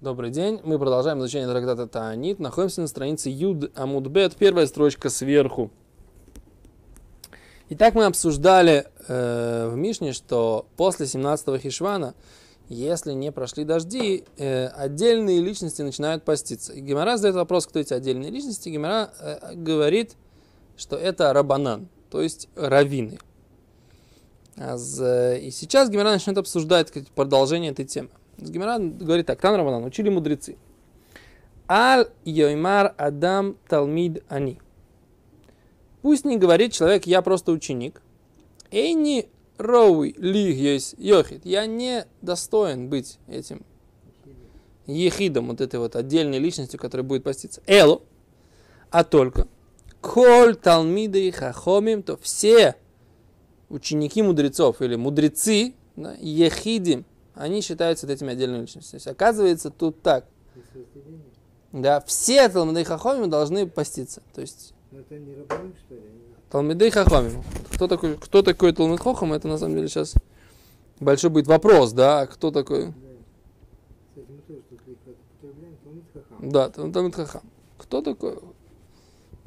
Добрый 0.00 0.30
день. 0.30 0.62
Мы 0.64 0.78
продолжаем 0.78 1.18
изучение 1.18 1.46
трактата 1.46 1.86
Таанит. 1.86 2.38
Находимся 2.38 2.80
на 2.80 2.86
странице 2.86 3.28
Юд 3.28 3.70
Амудбет, 3.78 4.34
первая 4.34 4.66
строчка 4.66 5.10
сверху. 5.10 5.70
Итак, 7.68 7.94
мы 7.94 8.06
обсуждали 8.06 8.86
э, 9.08 9.68
в 9.70 9.76
Мишне, 9.76 10.14
что 10.14 10.64
после 10.78 11.04
17-го 11.04 11.58
Хишвана, 11.58 12.14
если 12.70 13.12
не 13.12 13.30
прошли 13.30 13.64
дожди, 13.64 14.24
э, 14.38 14.68
отдельные 14.68 15.42
личности 15.42 15.82
начинают 15.82 16.24
поститься. 16.24 16.72
И 16.72 16.80
Гемора 16.80 17.18
задает 17.18 17.36
вопрос, 17.36 17.66
кто 17.66 17.78
эти 17.78 17.92
отдельные 17.92 18.30
личности. 18.30 18.70
Гемора 18.70 19.10
э, 19.20 19.54
говорит, 19.54 20.16
что 20.78 20.96
это 20.96 21.30
рабанан, 21.34 21.90
то 22.10 22.22
есть 22.22 22.48
раввины. 22.56 23.18
Э, 24.56 25.38
и 25.38 25.50
сейчас 25.50 25.90
Гемора 25.90 26.12
начнет 26.12 26.38
обсуждать 26.38 26.90
продолжение 27.14 27.72
этой 27.72 27.84
темы. 27.84 28.08
Гимара 28.48 28.78
говорит 28.78 29.26
так, 29.26 29.40
там 29.40 29.54
Раманан, 29.54 29.84
учили 29.84 30.08
мудрецы. 30.08 30.56
Аль 31.68 32.08
йоймар 32.24 32.94
адам 32.96 33.56
талмид 33.68 34.24
ани. 34.28 34.58
Пусть 36.02 36.24
не 36.24 36.36
говорит 36.36 36.72
человек, 36.72 37.06
я 37.06 37.22
просто 37.22 37.52
ученик. 37.52 38.02
Эйни 38.70 39.28
роуи 39.58 40.14
есть 40.18 40.94
йохит. 40.98 41.44
Я 41.44 41.66
не 41.66 42.06
достоин 42.22 42.88
быть 42.88 43.18
этим 43.28 43.62
ехидом, 44.86 45.48
вот 45.48 45.60
этой 45.60 45.78
вот 45.78 45.96
отдельной 45.96 46.38
личностью, 46.38 46.80
которая 46.80 47.06
будет 47.06 47.22
поститься. 47.22 47.62
Элу, 47.66 48.02
а 48.90 49.04
только 49.04 49.46
коль 50.00 50.56
талмиды 50.56 51.28
и 51.28 51.30
хахомим, 51.30 52.02
то 52.02 52.16
все 52.16 52.76
ученики 53.68 54.22
мудрецов 54.22 54.80
или 54.82 54.96
мудрецы, 54.96 55.74
да, 55.96 56.16
ехидим, 56.18 57.04
они 57.40 57.62
считаются 57.62 58.06
вот 58.06 58.12
этими 58.12 58.32
отдельными 58.32 58.62
личностями. 58.62 58.90
То 58.90 58.96
есть, 58.96 59.06
оказывается, 59.06 59.70
тут 59.70 60.02
так. 60.02 60.26
Да, 61.72 62.00
все 62.00 62.48
Талмидей 62.48 62.84
Хахомим 62.84 63.30
должны 63.30 63.66
поститься. 63.66 64.22
То 64.34 64.42
есть... 64.42 64.74
это 64.92 65.18
не 65.18 65.34
рабаним, 65.34 65.74
что 65.86 65.94
ли? 65.94 66.02
Талмидей 66.50 66.90
Хахомим. 66.90 67.42
Кто 67.72 67.88
такой, 67.88 68.18
кто 68.18 68.42
такой 68.42 68.72
Талмид 68.72 69.00
Хохам, 69.00 69.32
это 69.32 69.48
на 69.48 69.56
самом 69.56 69.76
деле 69.76 69.88
сейчас 69.88 70.14
большой 70.98 71.30
будет 71.30 71.46
вопрос, 71.46 71.92
да, 71.92 72.26
кто 72.26 72.50
такой? 72.50 72.92
Да, 76.40 76.68
Талмид 76.68 77.14
Хахам. 77.14 77.42
Кто 77.78 78.02
такой? 78.02 78.38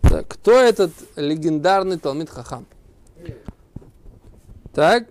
Так, 0.02 0.28
кто 0.28 0.54
этот 0.60 0.92
легендарный 1.16 2.00
Талмид 2.00 2.30
Хахам? 2.30 2.66
Так, 4.74 5.10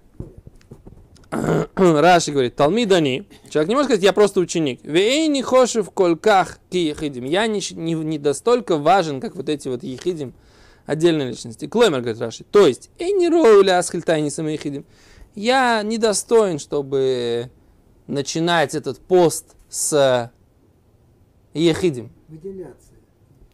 Раши 1.76 2.30
говорит, 2.30 2.56
Талмидани, 2.56 3.26
человек 3.48 3.68
не 3.70 3.74
может 3.74 3.88
сказать, 3.88 4.04
я 4.04 4.12
просто 4.12 4.40
ученик. 4.40 4.80
Вей 4.82 5.28
не 5.28 5.42
хошев 5.42 5.90
колках 5.90 6.58
ки 6.70 6.76
ехидим. 6.76 7.24
Я 7.24 7.46
не, 7.46 7.60
не, 7.72 7.94
не 7.94 8.18
настолько 8.18 8.76
важен, 8.76 9.20
как 9.20 9.34
вот 9.34 9.48
эти 9.48 9.68
вот 9.68 9.82
ехидим, 9.82 10.34
отдельные 10.84 11.28
личности. 11.28 11.66
Клоймер, 11.66 12.00
говорит 12.00 12.20
Раши. 12.20 12.44
То 12.44 12.66
есть, 12.66 12.90
эй 12.98 13.12
не 13.12 13.30
роуля 13.30 13.78
асхильтайни 13.78 14.28
самоехидим. 14.28 14.84
Я 15.34 15.82
недостоин, 15.82 16.58
чтобы 16.58 17.50
начинать 18.06 18.74
этот 18.74 18.98
пост 18.98 19.56
с 19.70 20.30
ехидим. 21.54 22.12
Выделяться. 22.28 22.92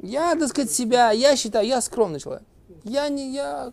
Я, 0.01 0.35
так 0.35 0.49
сказать, 0.49 0.73
себя, 0.73 1.13
я 1.13 1.37
считаю, 1.37 1.67
я 1.67 1.81
скромный 1.81 2.19
человек. 2.19 2.43
Я 2.83 3.09
не, 3.09 3.33
я... 3.33 3.73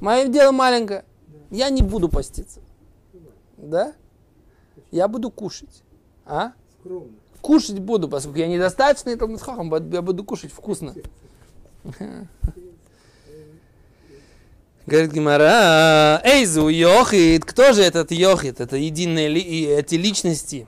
Мое 0.00 0.26
дело 0.28 0.52
маленькое. 0.52 1.04
Я 1.50 1.68
не 1.70 1.82
буду 1.82 2.08
поститься. 2.08 2.60
Да? 3.56 3.92
Я 4.90 5.08
буду 5.08 5.30
кушать. 5.30 5.82
А? 6.24 6.52
Скромно. 6.78 7.10
Кушать 7.40 7.78
буду, 7.78 8.08
поскольку 8.08 8.38
я 8.38 8.46
недостаточно 8.46 9.10
этого 9.10 9.30
митхахам, 9.30 9.72
я 9.92 10.02
буду 10.02 10.24
кушать 10.24 10.52
вкусно. 10.52 10.94
Говорит 14.86 15.12
Гимара, 15.12 16.20
Эйзу 16.24 16.68
Йохит, 16.68 17.44
кто 17.44 17.72
же 17.72 17.82
этот 17.82 18.10
Йохит? 18.10 18.60
Это 18.60 18.76
единые 18.76 19.28
ли, 19.28 19.40
эти 19.66 19.94
личности. 19.94 20.66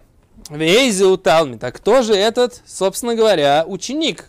Эйзу 0.50 1.16
Талмит, 1.19 1.62
а 1.65 1.72
кто 1.72 2.03
же 2.03 2.15
этот, 2.15 2.62
собственно 2.66 3.15
говоря, 3.15 3.65
ученик? 3.66 4.28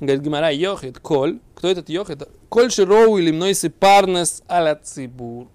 Говорит 0.00 0.22
Гимара, 0.22 0.50
Йохит, 0.50 0.98
Коль. 0.98 1.40
Кто 1.54 1.68
этот 1.68 1.88
Йохит? 1.88 2.28
Коль 2.48 2.70
Широу 2.70 3.18
или 3.18 3.30
Мнойсы 3.30 3.70
Парнес 3.70 4.42
Аля 4.48 4.78
Цибур 4.82 5.48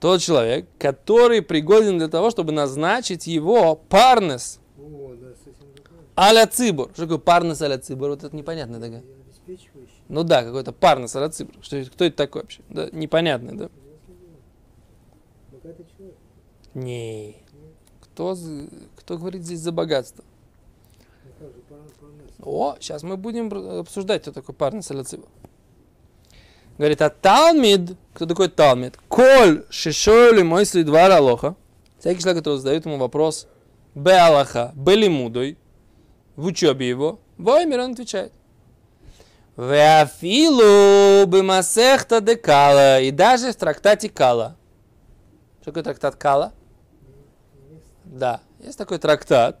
тот 0.00 0.20
человек, 0.20 0.66
который 0.78 1.42
пригоден 1.42 1.98
для 1.98 2.08
того, 2.08 2.30
чтобы 2.30 2.52
назначить 2.52 3.26
его 3.26 3.76
парнес. 3.76 4.60
Аля 6.18 6.46
цибур. 6.46 6.90
Что 6.92 7.02
такое 7.02 7.18
парнес 7.18 7.60
аля 7.62 7.78
цибур? 7.78 8.10
Вот 8.10 8.24
это 8.24 8.34
непонятно 8.34 8.80
такое. 8.80 9.04
Ну 10.08 10.22
да, 10.22 10.44
какой-то 10.44 10.72
парнес 10.72 11.14
аля 11.16 11.28
цибур. 11.28 11.54
Что, 11.62 11.82
кто 11.84 12.04
это 12.04 12.16
такой 12.16 12.42
вообще? 12.42 12.62
Да, 12.68 12.88
непонятно, 12.92 13.56
да? 13.56 13.70
Не. 16.74 17.36
Кто, 18.00 18.36
кто 18.96 19.18
говорит 19.18 19.44
здесь 19.44 19.60
за 19.60 19.72
богатство? 19.72 20.24
О, 22.42 22.76
сейчас 22.80 23.02
мы 23.02 23.16
будем 23.16 23.52
обсуждать, 23.80 24.22
кто 24.22 24.32
такой 24.32 24.54
парнес 24.54 24.90
аля 24.90 25.04
цибур. 25.04 25.28
Говорит, 26.78 27.00
а 27.00 27.10
Талмид, 27.10 27.96
кто 28.12 28.26
такой 28.26 28.48
Талмид? 28.48 28.98
Коль 29.08 29.64
шишоли 29.70 30.42
мой 30.42 30.66
следвар 30.66 31.10
Алоха. 31.10 31.54
Всякий 31.98 32.20
человек, 32.20 32.42
который 32.42 32.58
задает 32.58 32.84
ему 32.84 32.98
вопрос 32.98 33.48
Б 33.94 34.12
Аллаха, 34.18 34.72
Б 34.74 34.94
Лимудой, 34.94 35.58
в 36.36 36.46
учебе 36.46 36.88
его, 36.88 37.20
Воймер 37.38 37.80
он 37.80 37.92
отвечает. 37.92 38.32
Веафилу 39.56 41.26
бимасехта 41.26 42.20
де 42.20 42.36
Кала. 42.36 43.00
И 43.00 43.10
даже 43.10 43.52
в 43.52 43.56
трактате 43.56 44.08
Кала. 44.08 44.56
Что 45.62 45.72
такое 45.72 45.82
трактат 45.84 46.16
Кала? 46.16 46.52
Да, 48.04 48.40
есть 48.60 48.78
такой 48.78 48.98
трактат, 48.98 49.58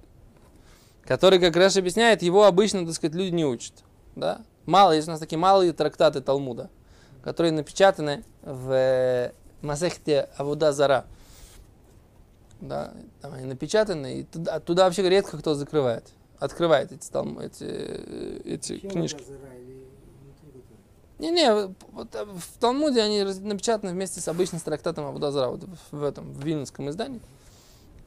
который, 1.02 1.40
как 1.40 1.56
раз 1.56 1.76
объясняет, 1.76 2.22
его 2.22 2.44
обычно, 2.44 2.86
так 2.86 2.94
сказать, 2.94 3.16
люди 3.16 3.34
не 3.34 3.44
учат. 3.44 3.72
Да? 4.14 4.42
Мало, 4.66 4.92
есть 4.92 5.08
у 5.08 5.10
нас 5.10 5.20
такие 5.20 5.38
малые 5.38 5.72
трактаты 5.72 6.20
Талмуда 6.20 6.70
которые 7.26 7.50
напечатаны 7.50 8.22
в 8.42 8.70
э, 8.70 9.32
Масехте 9.60 10.28
Авуда 10.36 10.72
Зара. 10.72 11.06
Да, 12.60 12.94
там 13.20 13.34
они 13.34 13.46
напечатаны, 13.46 14.20
и 14.20 14.22
туда, 14.22 14.60
туда 14.60 14.84
вообще 14.84 15.02
редко 15.08 15.36
кто 15.36 15.54
закрывает. 15.56 16.04
Открывает 16.38 16.92
эти, 16.92 17.10
там, 17.10 17.40
эти, 17.40 17.64
э, 17.64 18.40
эти 18.44 18.78
книжки. 18.78 19.24
Не-не, 21.18 21.74
вот 21.90 22.14
э, 22.14 22.24
в 22.24 22.60
Талмуде 22.60 23.02
они 23.02 23.24
напечатаны 23.24 23.90
вместе 23.90 24.20
с 24.20 24.28
обычным 24.28 24.60
трактатом 24.60 25.06
Абудазара, 25.06 25.48
вот 25.48 25.64
в 25.90 26.04
этом, 26.04 26.32
в 26.32 26.44
вильнюсском 26.44 26.90
издании. 26.90 27.20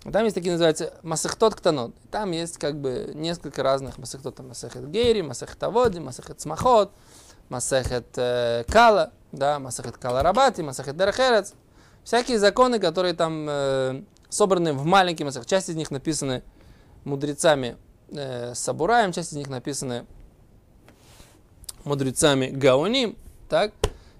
Там 0.10 0.24
есть 0.24 0.36
такие, 0.36 0.54
называются 0.54 0.94
Масахтот 1.04 1.56
Ктанот. 1.56 1.94
Там 2.10 2.32
есть 2.32 2.58
как 2.58 2.80
бы 2.80 3.12
несколько 3.16 3.64
разных 3.64 3.98
Масахтот. 3.98 4.40
Масахет 4.40 4.90
Гейри, 4.90 5.24
Масахет 5.24 5.62
Аводи, 5.62 6.00
Масахет 6.00 6.40
Смахот. 6.40 6.94
Масахет 7.50 8.08
э, 8.18 8.64
Кала, 8.68 9.12
да, 9.32 9.60
Масахет 9.60 9.98
Кала 9.98 10.24
Рабати, 10.24 10.62
Масахет 10.62 10.96
Дерхерец. 10.96 11.54
Всякие 12.04 12.40
законы, 12.40 12.80
которые 12.80 13.14
там 13.14 13.46
э, 13.50 14.02
собраны 14.30 14.74
в 14.74 14.86
маленькие 14.86 15.26
масах. 15.26 15.46
Часть 15.46 15.70
из 15.70 15.76
них 15.76 15.92
написаны 15.92 16.44
мудрецами 17.04 17.78
э, 18.10 18.54
Сабураем, 18.56 19.12
часть 19.12 19.34
из 19.34 19.38
них 19.38 19.50
написаны 19.50 20.06
мудрецами 21.84 22.48
Гауним. 22.48 23.18
Так? 23.50 23.74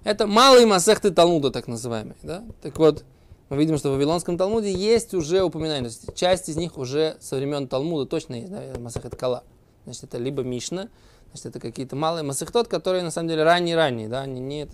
Это 0.04 0.26
малые 0.26 0.66
масахты 0.66 1.10
Талмуда, 1.10 1.50
так 1.50 1.68
называемые. 1.68 2.16
Да? 2.22 2.44
Так 2.62 2.78
вот, 2.78 3.04
мы 3.48 3.56
видим, 3.56 3.78
что 3.78 3.90
в 3.90 3.92
Вавилонском 3.94 4.38
Талмуде 4.38 4.72
есть 4.72 5.14
уже 5.14 5.42
упоминание. 5.42 5.90
То 5.90 5.96
есть 5.96 6.14
часть 6.14 6.48
из 6.48 6.56
них 6.56 6.78
уже 6.78 7.16
со 7.20 7.36
времен 7.36 7.68
Талмуда 7.68 8.06
точно 8.06 8.34
есть, 8.34 8.50
да, 8.50 8.78
Масахет 8.78 9.16
Кала. 9.16 9.44
Значит, 9.84 10.04
это 10.04 10.18
либо 10.18 10.42
Мишна, 10.42 10.88
Значит, 11.32 11.46
это 11.46 11.60
какие-то 11.60 11.96
малые 11.96 12.24
масахтот, 12.24 12.68
которые 12.68 13.02
на 13.02 13.10
самом 13.10 13.28
деле 13.28 13.44
ранние-ранние, 13.44 14.08
да, 14.08 14.22
они 14.22 14.40
не, 14.40 14.68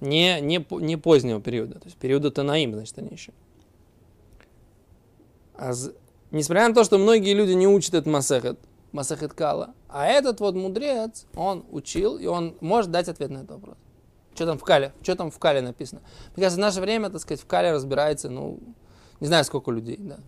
не, 0.00 0.40
не, 0.40 0.66
не 0.70 0.96
позднего 0.96 1.40
периода, 1.40 1.78
то 1.78 1.84
есть 1.84 1.96
периода 1.96 2.30
Танаим, 2.30 2.74
значит, 2.74 2.98
они 2.98 3.10
еще. 3.10 3.32
А 5.54 5.72
з... 5.74 5.94
Несмотря 6.30 6.66
на 6.68 6.74
то, 6.74 6.84
что 6.84 6.96
многие 6.96 7.34
люди 7.34 7.52
не 7.52 7.68
учат 7.68 7.92
этот 7.94 8.06
масахет, 8.06 8.58
масахет 8.92 9.34
кала, 9.34 9.74
а 9.88 10.06
этот 10.06 10.40
вот 10.40 10.54
мудрец, 10.54 11.26
он 11.34 11.66
учил, 11.70 12.16
и 12.16 12.26
он 12.26 12.56
может 12.60 12.90
дать 12.90 13.08
ответ 13.08 13.30
на 13.30 13.38
этот 13.38 13.50
вопрос. 13.50 13.76
Что 14.34 14.46
там 14.46 14.58
в 14.58 14.64
Кале? 14.64 14.94
Что 15.02 15.14
там 15.14 15.30
в 15.30 15.38
Кале 15.38 15.60
написано? 15.60 16.00
Мне 16.34 16.44
кажется, 16.44 16.56
в 16.56 16.60
наше 16.60 16.80
время, 16.80 17.10
так 17.10 17.20
сказать, 17.20 17.42
в 17.42 17.46
Кале 17.46 17.70
разбирается, 17.72 18.30
ну, 18.30 18.60
не 19.20 19.26
знаю, 19.26 19.44
сколько 19.44 19.70
людей, 19.70 19.98
да. 19.98 20.18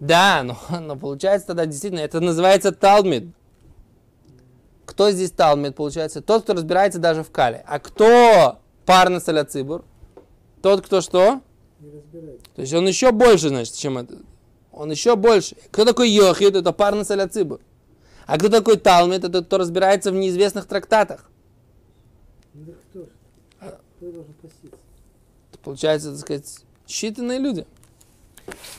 Да, 0.00 0.42
но, 0.42 0.80
но 0.80 0.96
получается 0.96 1.48
тогда 1.48 1.66
действительно, 1.66 2.00
это 2.00 2.20
называется 2.20 2.72
Талмид. 2.72 3.34
Кто 4.98 5.12
здесь 5.12 5.30
Талмит, 5.30 5.76
получается? 5.76 6.20
Тот, 6.20 6.42
кто 6.42 6.54
разбирается 6.54 6.98
даже 6.98 7.22
в 7.22 7.30
Кале. 7.30 7.62
А 7.68 7.78
кто 7.78 8.58
парный 8.84 9.20
Саляцибур? 9.20 9.84
Тот, 10.60 10.84
кто 10.84 11.00
что? 11.00 11.40
Не 11.78 11.92
разбирается. 11.92 12.44
То 12.56 12.62
есть 12.62 12.74
он 12.74 12.88
еще 12.88 13.12
больше, 13.12 13.48
значит, 13.48 13.74
чем 13.74 13.96
это. 13.96 14.18
он 14.72 14.90
еще 14.90 15.14
больше. 15.14 15.54
Кто 15.70 15.84
такой 15.84 16.10
Йохид? 16.10 16.56
Это 16.56 16.72
парный 16.72 17.04
Саляцибур. 17.04 17.60
А 18.26 18.38
кто 18.40 18.48
такой 18.48 18.76
Талмит? 18.76 19.18
Это 19.18 19.34
тот, 19.34 19.46
кто 19.46 19.58
разбирается 19.58 20.10
в 20.10 20.16
неизвестных 20.16 20.66
трактатах. 20.66 21.30
Ну 22.54 22.74
кто 22.90 22.98
же? 23.02 23.10
Кто 23.60 24.10
должен 24.10 24.34
поститься? 24.42 24.80
Это 25.52 25.58
получается, 25.62 26.10
так 26.10 26.18
сказать, 26.18 26.58
считанные 26.88 27.38
люди. 27.38 27.68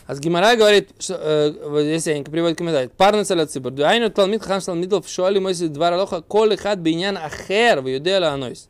А 0.07 0.15
с 0.15 0.19
Гимара 0.19 0.55
говорит, 0.55 0.89
что, 0.99 1.15
э, 1.19 1.81
здесь 1.81 2.07
Янка 2.07 2.31
приводит 2.31 2.57
комментарий. 2.57 2.89
Парный 2.89 3.25
Саляцибур. 3.25 3.71
Дуайну 3.71 4.09
Талмит 4.09 4.43
Хам 4.43 4.61
Шалмидов 4.61 5.07
Шуали 5.07 5.39
Мойси 5.39 5.67
Двар 5.67 5.93
Алоха 5.93 6.21
Коли 6.21 6.55
Хад 6.55 6.79
Бейнян 6.79 7.17
Ахер 7.17 7.81
в 7.81 7.87
Юдела 7.87 8.29
Анойс. 8.29 8.69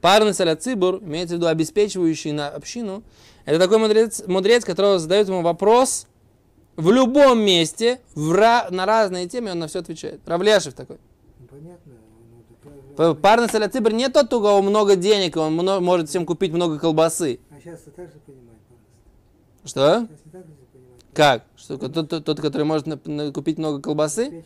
Парный 0.00 0.34
Саляцибур, 0.34 0.98
имеется 1.02 1.34
в 1.34 1.38
виду 1.38 1.48
обеспечивающий 1.48 2.32
на 2.32 2.48
общину, 2.48 3.02
это 3.44 3.58
такой 3.58 3.78
мудрец, 3.78 4.22
мудрец, 4.26 4.64
которого 4.64 4.98
задают 4.98 5.28
ему 5.28 5.42
вопрос 5.42 6.06
в 6.76 6.92
любом 6.92 7.40
месте, 7.40 8.00
в 8.14 8.32
ра- 8.32 8.70
на 8.70 8.86
разные 8.86 9.26
темы, 9.26 9.50
он 9.50 9.58
на 9.58 9.66
все 9.66 9.80
отвечает. 9.80 10.20
Равляшев 10.26 10.74
такой. 10.74 10.98
Понятно. 11.50 13.14
Парный 13.16 13.48
Саляцибур 13.48 13.92
не 13.92 14.08
тот, 14.08 14.32
у 14.32 14.40
кого 14.40 14.62
много 14.62 14.94
денег, 14.96 15.36
он 15.36 15.54
мно- 15.54 15.80
может 15.80 16.08
всем 16.08 16.26
купить 16.26 16.52
много 16.52 16.78
колбасы. 16.78 17.40
А 17.50 17.54
сейчас 17.60 17.80
ты 17.80 17.90
так 17.90 18.06
же 18.06 18.20
понимаешь. 18.24 18.47
Что? 19.68 20.08
Как? 21.12 21.44
Что 21.56 21.76
тот, 21.76 22.08
тот, 22.08 22.24
тот, 22.24 22.40
который 22.40 22.64
может 22.64 22.86
купить 23.34 23.58
много 23.58 23.82
колбасы? 23.82 24.44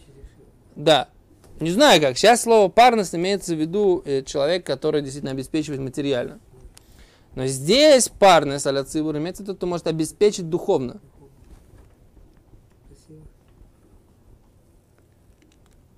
Да. 0.74 1.08
Не 1.60 1.70
знаю 1.70 2.00
как. 2.00 2.19
Сейчас 2.19 2.42
слово 2.42 2.69
парность 2.69 3.14
имеется 3.14 3.54
в 3.54 3.60
виду 3.60 4.02
э, 4.04 4.22
человек, 4.22 4.66
который 4.66 5.00
действительно 5.00 5.30
обеспечивает 5.30 5.80
материально. 5.80 6.40
Но 7.36 7.46
здесь 7.46 8.08
парность 8.08 8.66
аля 8.66 8.82
цибур 8.82 9.16
имеется 9.16 9.44
виду, 9.44 9.54
кто 9.54 9.66
может 9.66 9.86
обеспечить 9.86 10.50
духовно. 10.50 11.00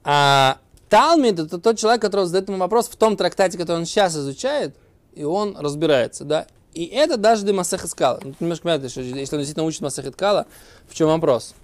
А 0.06 0.58
Талмид 0.90 1.38
это 1.38 1.58
тот 1.58 1.78
человек, 1.78 2.02
который 2.02 2.26
задает 2.26 2.48
ему 2.48 2.58
вопрос 2.58 2.88
в 2.88 2.96
том 2.96 3.16
трактате, 3.16 3.56
который 3.56 3.78
он 3.78 3.86
сейчас 3.86 4.14
изучает, 4.14 4.76
и 5.14 5.24
он 5.24 5.56
разбирается, 5.56 6.24
да. 6.24 6.46
И 6.74 6.86
это 6.86 7.16
даже 7.16 7.44
для 7.44 7.54
Масеха 7.54 7.86
Скала. 7.86 8.18
Ну, 8.22 8.34
немножко 8.40 8.64
понятно, 8.64 8.88
что 8.88 9.00
если 9.00 9.36
он 9.36 9.40
действительно 9.40 9.64
учит 9.64 9.80
Масеха 9.80 10.10
Скала, 10.10 10.46
в 10.88 10.94
чем 10.94 11.08
вопрос? 11.08 11.54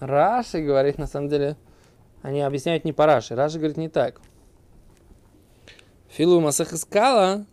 Раши 0.00 0.62
говорит, 0.62 0.96
на 0.96 1.06
самом 1.06 1.28
деле, 1.28 1.56
они 2.22 2.40
объясняют 2.40 2.84
не 2.84 2.92
по 2.92 3.04
Раши. 3.04 3.34
Раши 3.34 3.58
говорит 3.58 3.76
не 3.76 3.88
так. 3.88 4.20
Филу 6.18 6.40
Масеха 6.40 6.76
Скала 6.76 7.46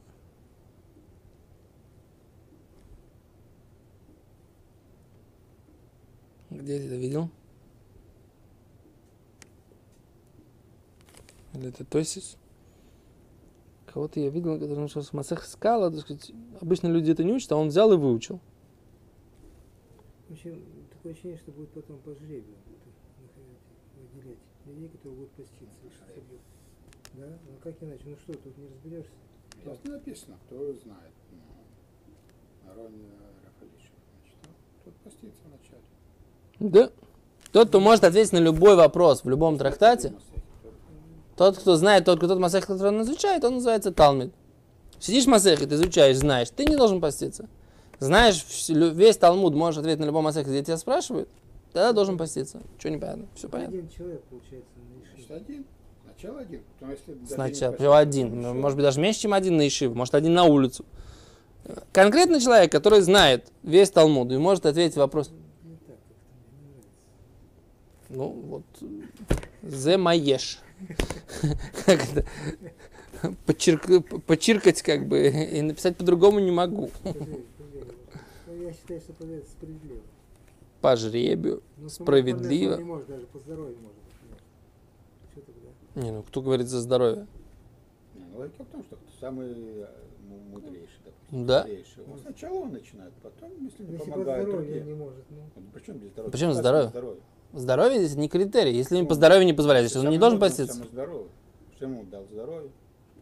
Где 6.49 6.79
ты 6.79 6.85
это 6.87 6.95
видел? 6.95 7.29
Или 11.53 11.67
это 11.67 11.85
Тосис? 11.85 12.37
Кого-то 13.85 14.19
я 14.19 14.31
видел, 14.31 14.55
который 14.55 14.79
нашел 14.79 15.03
с 15.03 15.13
Масеха 15.13 15.45
Скала, 15.45 15.91
так 15.91 15.99
сказать, 15.99 16.31
обычно 16.59 16.87
люди 16.87 17.11
это 17.11 17.23
не 17.23 17.33
учат, 17.33 17.51
а 17.51 17.57
он 17.57 17.67
взял 17.67 17.93
и 17.93 17.97
выучил. 17.97 18.39
В 20.27 20.31
общем, 20.31 20.65
такое 20.91 21.11
ощущение, 21.11 21.37
что 21.37 21.51
будет 21.51 21.69
потом 21.69 21.99
по 21.99 22.15
жребию 22.15 22.57
выделять 23.95 24.39
людей, 24.65 24.89
которые 24.89 25.17
будут 25.17 25.31
поститься. 25.33 25.77
Да? 27.17 27.27
Ну 27.45 27.57
как 27.63 27.75
иначе? 27.81 28.03
Ну 28.05 28.15
что, 28.17 28.33
тут 28.33 28.57
не 28.57 28.67
разберешься. 28.67 29.11
Здесь 29.63 29.79
не 29.83 29.91
написано, 29.91 30.37
кто 30.45 30.73
знает. 30.73 31.13
Ну, 31.31 32.71
Арон 32.71 32.93
Рафалишев. 33.45 33.91
Значит, 34.11 34.37
ну, 34.43 34.49
тут 34.83 34.95
постится 34.95 35.41
вначале. 35.47 35.83
Да. 36.59 36.91
Тот, 37.51 37.69
кто 37.69 37.79
может 37.79 38.03
ответить 38.03 38.33
на 38.33 38.39
любой 38.39 38.75
вопрос 38.75 39.23
в 39.23 39.29
любом 39.29 39.57
трактате, 39.57 40.13
тот, 41.37 41.57
кто 41.57 41.75
знает, 41.75 42.05
тот, 42.05 42.17
кто 42.17 42.27
тот 42.27 42.39
Масех, 42.39 42.65
который 42.65 42.89
он 42.89 43.01
изучает, 43.03 43.43
он 43.43 43.55
называется 43.55 43.91
Талмид. 43.91 44.33
Сидишь 44.99 45.25
в 45.25 45.29
Масехе, 45.29 45.65
ты 45.65 45.75
изучаешь, 45.75 46.17
знаешь, 46.17 46.49
ты 46.49 46.65
не 46.65 46.75
должен 46.75 46.99
поститься. 47.01 47.47
Знаешь 47.99 48.45
весь 48.69 49.17
Талмуд, 49.17 49.53
можешь 49.53 49.79
ответить 49.79 49.99
на 49.99 50.05
любой 50.05 50.21
Масех, 50.21 50.47
где 50.47 50.63
тебя 50.63 50.77
спрашивают, 50.77 51.29
тогда 51.71 51.93
должен 51.93 52.17
поститься. 52.17 52.61
Что 52.77 52.89
непонятно? 52.89 53.27
Все 53.35 53.47
понятно. 53.47 53.77
Один 53.77 53.89
человек, 53.89 54.21
получается, 54.23 54.69
на 54.75 55.25
Значит, 55.25 55.31
один. 55.31 55.65
Сначала 56.17 56.39
один. 56.39 56.61
Потом, 56.79 56.95
если 56.95 57.25
Сначала, 57.27 57.97
один. 57.97 58.41
то 58.41 58.53
Может 58.53 58.77
быть, 58.77 58.83
даже 58.83 58.99
меньше, 59.01 59.21
чем 59.21 59.33
один 59.33 59.57
на 59.57 59.67
Ишив, 59.67 59.93
может, 59.93 60.15
один 60.15 60.33
на 60.33 60.45
улицу. 60.45 60.85
Конкретный 61.91 62.39
человек, 62.39 62.71
который 62.71 63.01
знает 63.01 63.51
весь 63.63 63.89
Талмуд 63.89 64.31
и 64.31 64.37
может 64.37 64.65
ответить 64.65 64.95
вопрос. 64.97 65.29
Нравится. 65.29 66.83
Ну, 68.09 68.29
вот, 68.29 68.63
зе 69.63 69.97
маеш. 69.97 70.59
Как 71.85 72.01
это? 72.03 72.25
Подчеркать 73.45 74.81
как 74.83 75.07
бы 75.07 75.27
и 75.27 75.61
написать 75.61 75.97
по-другому 75.97 76.39
не 76.39 76.51
могу. 76.51 76.91
Ну, 77.03 78.61
я 78.61 78.71
считаю, 78.71 79.01
что 79.01 79.13
справедливо. 79.13 80.01
По 80.81 80.95
жребию. 80.95 81.63
Ну, 81.77 81.89
Справедливо. 81.89 82.75
Не 82.75 82.83
может, 82.83 83.07
даже 83.07 83.25
по 83.25 83.39
здоровью 83.39 83.77
может? 83.81 84.04
Не, 85.95 86.11
ну 86.11 86.23
кто 86.23 86.41
говорит 86.41 86.67
за 86.67 86.81
здоровье? 86.81 87.25
Ну, 88.15 88.37
логика 88.39 88.63
в 88.63 88.67
том, 88.67 88.83
что 88.83 88.97
самый 89.19 89.49
э, 89.51 89.87
му- 90.27 90.39
мудрейший, 90.53 90.99
допустим, 91.05 91.45
Да. 91.47 91.61
мудрейший, 91.61 92.03
он 92.11 92.19
сначала 92.19 92.53
он 92.59 92.71
начинает, 92.73 93.13
потом, 93.23 93.51
если 93.63 93.83
не 93.83 93.93
Если 93.93 94.05
по 94.05 94.11
помогает 94.11 94.43
здоровью 94.47 94.67
другие. 94.73 94.85
не 94.85 94.93
может, 94.93 95.23
ну. 95.29 95.63
Причем 95.73 95.97
без 95.97 96.09
здоровья? 96.11 96.31
Почему 96.31 96.51
Как 96.51 96.59
здоровье? 96.59 96.89
здоровье? 96.89 97.21
Здоровье 97.53 98.03
здесь 98.03 98.17
не 98.17 98.27
критерий. 98.27 98.73
Если 98.75 98.97
им 98.97 99.07
по 99.07 99.13
здоровью 99.15 99.45
не 99.45 99.53
позволяет, 99.53 99.89
значит, 99.89 100.05
он 100.05 100.11
не 100.11 100.17
должен 100.17 100.39
поститься. 100.39 100.73
Самый 100.73 100.89
здоровый. 100.89 101.27
Что 101.77 101.85
ему 101.85 102.03
дал 102.03 102.25
здоровье? 102.31 102.69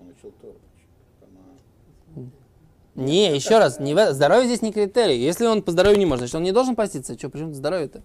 Он 0.01 0.07
учил 0.09 0.33
Тору. 0.41 0.55
А, 1.21 2.19
Не, 2.95 3.33
еще 3.35 3.59
раз, 3.59 3.79
не 3.79 3.93
в- 3.93 4.13
здоровье 4.13 4.45
здесь 4.47 4.61
не 4.63 4.71
критерий. 4.71 5.19
Если 5.19 5.45
он 5.45 5.61
по 5.61 5.71
здоровью 5.71 5.99
не 5.99 6.05
может, 6.05 6.19
значит, 6.21 6.35
он 6.35 6.43
не 6.43 6.51
должен 6.51 6.75
поститься. 6.75 7.17
Что, 7.17 7.29
почему 7.29 7.53
здоровье-то? 7.53 8.01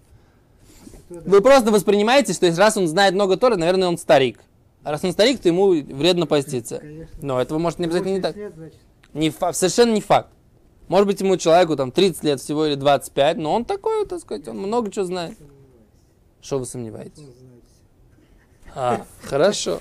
Кто 1.09 1.19
Вы 1.29 1.41
просто 1.41 1.71
воспринимаете, 1.71 2.33
что 2.33 2.51
раз 2.55 2.77
он 2.77 2.87
знает 2.87 3.13
много 3.15 3.35
Торы, 3.37 3.55
наверное, 3.57 3.87
он 3.87 3.97
старик. 3.97 4.39
А 4.83 4.91
раз 4.91 5.03
он 5.03 5.11
старик, 5.11 5.41
то 5.41 5.49
ему 5.49 5.71
вредно 5.71 6.25
поститься. 6.25 6.79
Конечно. 6.79 7.17
Но 7.21 7.41
этого 7.41 7.59
может 7.59 7.79
не 7.79 7.85
обязательно 7.85 8.13
не 8.15 8.21
так. 8.21 8.35
80 8.35 8.37
лет, 8.37 8.55
значит, 8.55 8.79
Не 9.13 9.29
фа- 9.29 9.53
совершенно 9.53 9.91
не 9.93 10.01
факт. 10.01 10.29
Может 10.87 11.05
быть, 11.07 11.19
ему 11.21 11.37
человеку 11.37 11.75
там 11.75 11.91
30 11.91 12.23
лет 12.23 12.39
всего 12.39 12.65
или 12.65 12.75
25, 12.75 13.37
но 13.37 13.53
он 13.53 13.65
такой, 13.65 14.05
так 14.07 14.19
сказать, 14.21 14.47
он 14.47 14.57
много 14.57 14.89
чего 14.91 15.05
знает. 15.05 15.37
Что 16.41 16.59
вы 16.59 16.65
сомневаетесь? 16.65 17.17
Всё. 17.19 17.25
А, 18.75 19.05
хорошо. 19.23 19.79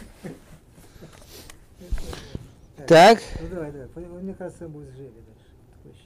Так, 2.86 3.20
Ну 3.40 3.48
давай, 3.48 3.70
давай. 3.72 3.88
Мне 4.22 4.34
кажется, 4.34 4.64
он 4.66 4.72
будет 4.72 4.88
с 4.90 4.96
Желей 4.96 5.10
дальше. 5.10 6.02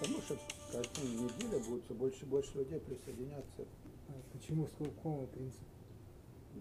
Потому 0.00 0.20
что 0.22 0.36
каждую 0.72 1.08
неделю 1.24 1.60
будет 1.68 1.84
все 1.84 1.94
больше 1.94 2.22
и 2.22 2.26
больше 2.26 2.50
людей 2.58 2.80
присоединяться. 2.80 3.62
А 4.08 4.12
Почему? 4.32 4.66
С 4.66 4.70
какого 4.78 5.26
принципа? 5.26 5.64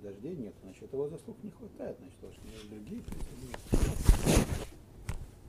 Дождей 0.04 0.36
нет, 0.36 0.54
значит, 0.64 0.92
его 0.94 1.08
заслуг 1.10 1.38
не 1.44 1.52
хватает, 1.52 1.98
значит, 2.00 2.18
должны 2.22 2.42
другие 2.70 3.02
присоединяться. 3.02 4.46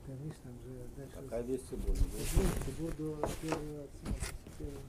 Конечно, 0.05 0.51
уже 0.51 0.83
дальше. 0.97 1.11
Пока 1.15 1.41
весь 1.41 1.61
Цибун. 1.61 1.95
Буду 2.79 2.93
до 3.21 3.29
первого 3.41 3.87
первого- 4.59 4.81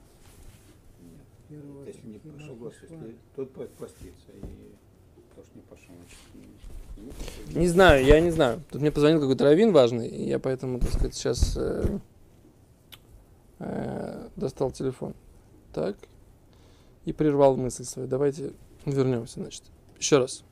Нет. 1.01 1.25
первого 1.47 1.85
Если 1.85 2.07
не 2.07 2.19
пошел 2.19 2.55
глаз, 2.55 2.73
если 2.81 3.15
тот 3.35 3.53
по- 3.53 3.63
постится, 3.65 4.31
и 4.33 4.41
тоже 5.35 5.47
не 5.55 5.61
пошел, 5.61 5.95
значит, 5.95 7.53
не- 7.55 7.59
не 7.61 7.67
знаю, 7.67 8.05
я 8.05 8.19
не 8.19 8.31
знаю. 8.31 8.61
Тут 8.69 8.81
мне 8.81 8.91
позвонил 8.91 9.21
какой-то 9.21 9.45
раввин 9.45 9.71
важный, 9.71 10.07
и 10.09 10.27
я 10.27 10.37
поэтому, 10.39 10.79
так 10.79 10.89
сказать, 10.89 11.15
сейчас 11.15 11.55
э, 11.57 11.99
э, 13.59 14.29
достал 14.35 14.71
телефон. 14.71 15.13
Так. 15.73 15.95
И 17.05 17.13
прервал 17.13 17.55
мысль 17.57 17.83
свою. 17.83 18.07
Давайте 18.07 18.53
вернемся, 18.85 19.39
значит. 19.41 19.63
Еще 19.99 20.17
раз. 20.17 20.43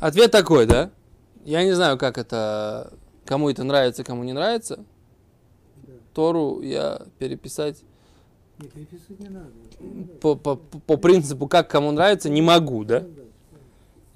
Ответ 0.00 0.30
такой, 0.30 0.66
да? 0.66 0.90
Я 1.44 1.64
не 1.64 1.72
знаю, 1.72 1.98
как 1.98 2.18
это, 2.18 2.92
кому 3.24 3.50
это 3.50 3.64
нравится, 3.64 4.04
кому 4.04 4.24
не 4.24 4.32
нравится. 4.32 4.84
Да. 5.76 5.92
Тору 6.14 6.60
я 6.60 7.02
переписать 7.18 7.82
Не, 8.58 8.68
переписывать 8.68 9.20
не 9.20 9.28
надо. 9.28 9.50
По, 10.20 10.36
по, 10.36 10.56
по 10.56 10.96
принципу, 10.96 11.48
как 11.48 11.68
кому 11.68 11.90
нравится, 11.92 12.30
не 12.30 12.42
могу, 12.42 12.84
да? 12.84 13.04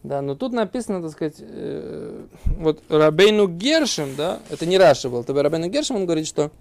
Да, 0.03 0.23
но 0.23 0.35
тут 0.35 0.53
написано, 0.53 1.03
так 1.03 1.11
сказать, 1.11 1.37
э, 1.41 2.27
вот 2.59 2.81
Рабейну 2.89 3.49
Гершем, 3.49 4.15
да, 4.17 4.41
это 4.49 4.65
не 4.65 4.79
Раша 4.79 5.11
был, 5.11 5.23
это 5.23 5.35
Рабейну 5.35 5.69
Гершем, 5.69 5.97
он 5.97 6.07
говорит, 6.07 6.27
что 6.27 6.53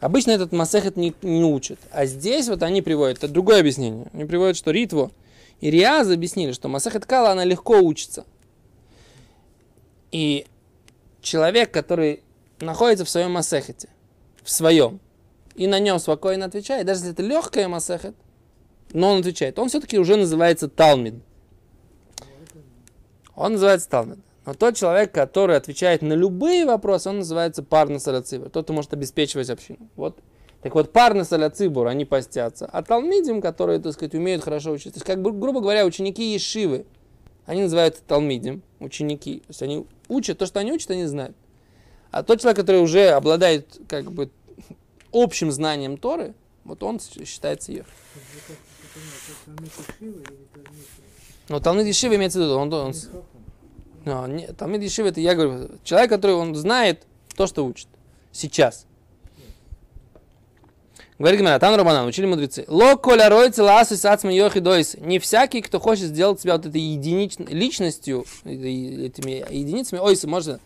обычно 0.00 0.32
этот 0.32 0.52
Масехет 0.52 0.96
не, 0.96 1.14
не 1.22 1.44
учат. 1.44 1.78
А 1.90 2.06
здесь 2.06 2.48
вот 2.48 2.62
они 2.62 2.82
приводят, 2.82 3.18
это 3.18 3.28
другое 3.28 3.60
объяснение. 3.60 4.06
Они 4.12 4.24
приводят, 4.24 4.56
что 4.56 4.70
Ритво 4.70 5.10
и 5.60 5.70
Риаз 5.70 6.10
объяснили, 6.10 6.52
что 6.52 6.68
Масехет 6.68 7.06
Кала, 7.06 7.30
она 7.30 7.44
легко 7.44 7.78
учится. 7.78 8.24
И 10.10 10.46
человек, 11.20 11.70
который 11.70 12.22
находится 12.60 13.04
в 13.04 13.10
своем 13.10 13.32
Масехете, 13.32 13.88
в 14.42 14.50
своем, 14.50 15.00
и 15.54 15.66
на 15.66 15.78
нем 15.78 15.98
спокойно 15.98 16.46
отвечает, 16.46 16.86
даже 16.86 17.00
если 17.00 17.12
это 17.12 17.22
легкая 17.22 17.68
Масехет, 17.68 18.14
но 18.92 19.12
он 19.12 19.20
отвечает, 19.20 19.58
он 19.58 19.68
все-таки 19.68 19.98
уже 19.98 20.16
называется 20.16 20.68
Талмид. 20.68 21.14
Он 23.34 23.52
называется 23.52 23.88
Талмид. 23.88 24.18
Но 24.46 24.52
тот 24.54 24.76
человек, 24.76 25.12
который 25.12 25.56
отвечает 25.56 26.02
на 26.02 26.12
любые 26.12 26.66
вопросы, 26.66 27.08
он 27.08 27.18
называется 27.18 27.62
парный 27.62 27.98
саляцибур. 27.98 28.50
Тот, 28.50 28.64
кто 28.64 28.72
может 28.74 28.92
обеспечивать 28.92 29.48
общину. 29.48 29.88
Вот. 29.96 30.18
Так 30.60 30.74
вот, 30.74 30.92
парный 30.92 31.24
саляцибур, 31.24 31.86
они 31.86 32.04
постятся. 32.04 32.66
А 32.66 32.82
талмидим, 32.82 33.40
которые, 33.40 33.78
так 33.80 33.92
сказать, 33.94 34.14
умеют 34.14 34.42
хорошо 34.42 34.72
учиться. 34.72 34.92
То 34.92 34.96
есть, 34.98 35.06
как 35.06 35.22
бы, 35.22 35.32
грубо 35.32 35.60
говоря, 35.60 35.86
ученики 35.86 36.32
Ешивы, 36.32 36.84
они 37.46 37.62
называются 37.62 38.02
талмидим, 38.06 38.62
ученики. 38.80 39.40
То 39.40 39.50
есть, 39.50 39.62
они 39.62 39.86
учат, 40.08 40.38
то, 40.38 40.46
что 40.46 40.60
они 40.60 40.72
учат, 40.72 40.90
они 40.90 41.04
знают. 41.04 41.36
А 42.10 42.22
тот 42.22 42.40
человек, 42.40 42.58
который 42.58 42.80
уже 42.80 43.08
обладает, 43.08 43.80
как 43.88 44.12
бы, 44.12 44.30
общим 45.12 45.50
знанием 45.50 45.96
Торы, 45.96 46.34
вот 46.64 46.82
он 46.82 47.00
считается 47.00 47.72
ее. 47.72 47.84
Но 51.48 51.60
Талмид 51.60 51.86
Ешива 51.86 52.14
имеется 52.14 52.38
в 52.38 52.42
виду, 52.42 52.56
он, 52.56 52.72
он, 52.72 52.94
но, 54.04 54.26
не, 54.26 54.46
Талмид 54.48 54.82
Ешива, 54.82 55.08
это 55.08 55.20
я 55.20 55.34
говорю, 55.34 55.70
человек, 55.82 56.10
который 56.10 56.36
он 56.36 56.54
знает 56.54 57.06
то, 57.36 57.46
что 57.46 57.64
учит. 57.64 57.88
Сейчас. 58.32 58.86
Говорит 61.18 61.40
Гимара, 61.40 61.60
Тан 61.60 61.74
Романан, 61.76 62.06
учили 62.06 62.26
мудрецы. 62.26 62.64
Ло 62.66 62.96
коля 62.96 63.28
ройцы 63.28 63.62
ласу 63.62 63.96
сацма 63.96 64.32
йохи 64.32 64.58
дойс. 64.58 64.96
Не 64.98 65.20
всякий, 65.20 65.62
кто 65.62 65.78
хочет 65.78 66.06
сделать 66.06 66.40
себя 66.40 66.56
вот 66.56 66.66
этой 66.66 66.80
единичной 66.80 67.46
личностью, 67.46 68.24
этими 68.44 69.44
единицами, 69.54 70.00
ойсы, 70.00 70.26
можно 70.26 70.58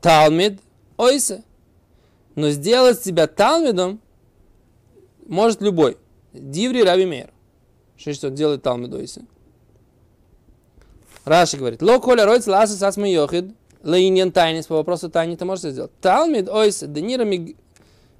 Талмид, 0.00 0.60
ойсы. 0.96 1.42
Но 2.36 2.50
сделать 2.50 3.02
себя 3.02 3.26
Талмидом 3.26 4.00
может 5.26 5.60
любой. 5.62 5.96
Диври 6.32 6.84
Раби 6.84 7.06
Мейр. 7.06 7.30
Что 7.96 8.12
что 8.12 8.30
делает 8.30 8.62
Талмид 8.62 8.94
ойсы? 8.94 9.24
Раши 11.26 11.56
говорит, 11.56 11.82
ло 11.82 11.98
коля 11.98 12.24
ройц 12.24 12.46
ласу 12.46 12.76
сасма 12.76 13.08
йохид, 13.08 13.52
лейньян 13.82 14.30
тайнис, 14.30 14.66
по 14.66 14.76
вопросу 14.76 15.10
тайни 15.10 15.34
ты 15.34 15.44
можешь 15.44 15.72
сделать. 15.72 15.90
Талмид 16.00 16.48
ойс 16.48 16.84
денира 16.86 17.24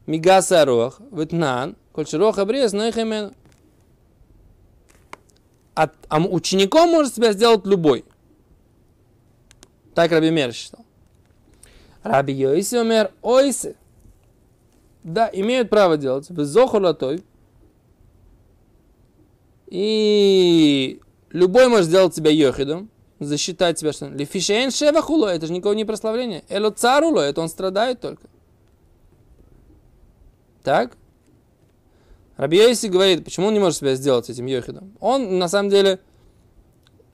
мигаса 0.06 0.64
рох, 0.64 1.00
ветнан, 1.12 1.76
кольче 1.92 2.16
рох 2.16 2.38
обрез, 2.38 2.72
но 2.72 2.84
их 2.86 2.98
имен. 2.98 3.32
А, 5.76 5.88
а 6.08 6.20
учеником 6.20 6.90
может 6.90 7.14
себя 7.14 7.32
сделать 7.32 7.64
любой. 7.64 8.04
Так 9.94 10.10
Раби 10.10 10.30
Мер 10.30 10.52
считал. 10.52 10.84
Раби 12.02 12.34
Йоиси 12.34 12.74
умер 12.74 13.12
ойсы. 13.22 13.76
Да, 15.04 15.30
имеют 15.32 15.70
право 15.70 15.96
делать. 15.96 16.28
В 16.28 16.44
зохур 16.44 16.82
И 19.68 21.00
любой 21.30 21.68
может 21.68 21.86
сделать 21.86 22.16
себя 22.16 22.32
йохидом 22.32 22.90
засчитать 23.18 23.78
себя, 23.78 23.92
что 23.92 24.08
лифишейн 24.08 24.70
шевахуло, 24.70 25.28
это 25.28 25.46
же 25.46 25.52
никого 25.52 25.74
не 25.74 25.84
прославление. 25.84 26.44
Эло 26.48 26.70
царуло, 26.70 27.20
это 27.20 27.40
он 27.40 27.48
страдает 27.48 28.00
только. 28.00 28.28
Так? 30.62 30.96
Раби 32.36 32.58
Йоси 32.58 32.88
говорит, 32.88 33.24
почему 33.24 33.46
он 33.46 33.54
не 33.54 33.60
может 33.60 33.78
себя 33.78 33.94
сделать 33.94 34.28
этим 34.28 34.46
Йохидом? 34.46 34.92
Он, 35.00 35.38
на 35.38 35.48
самом 35.48 35.70
деле, 35.70 36.00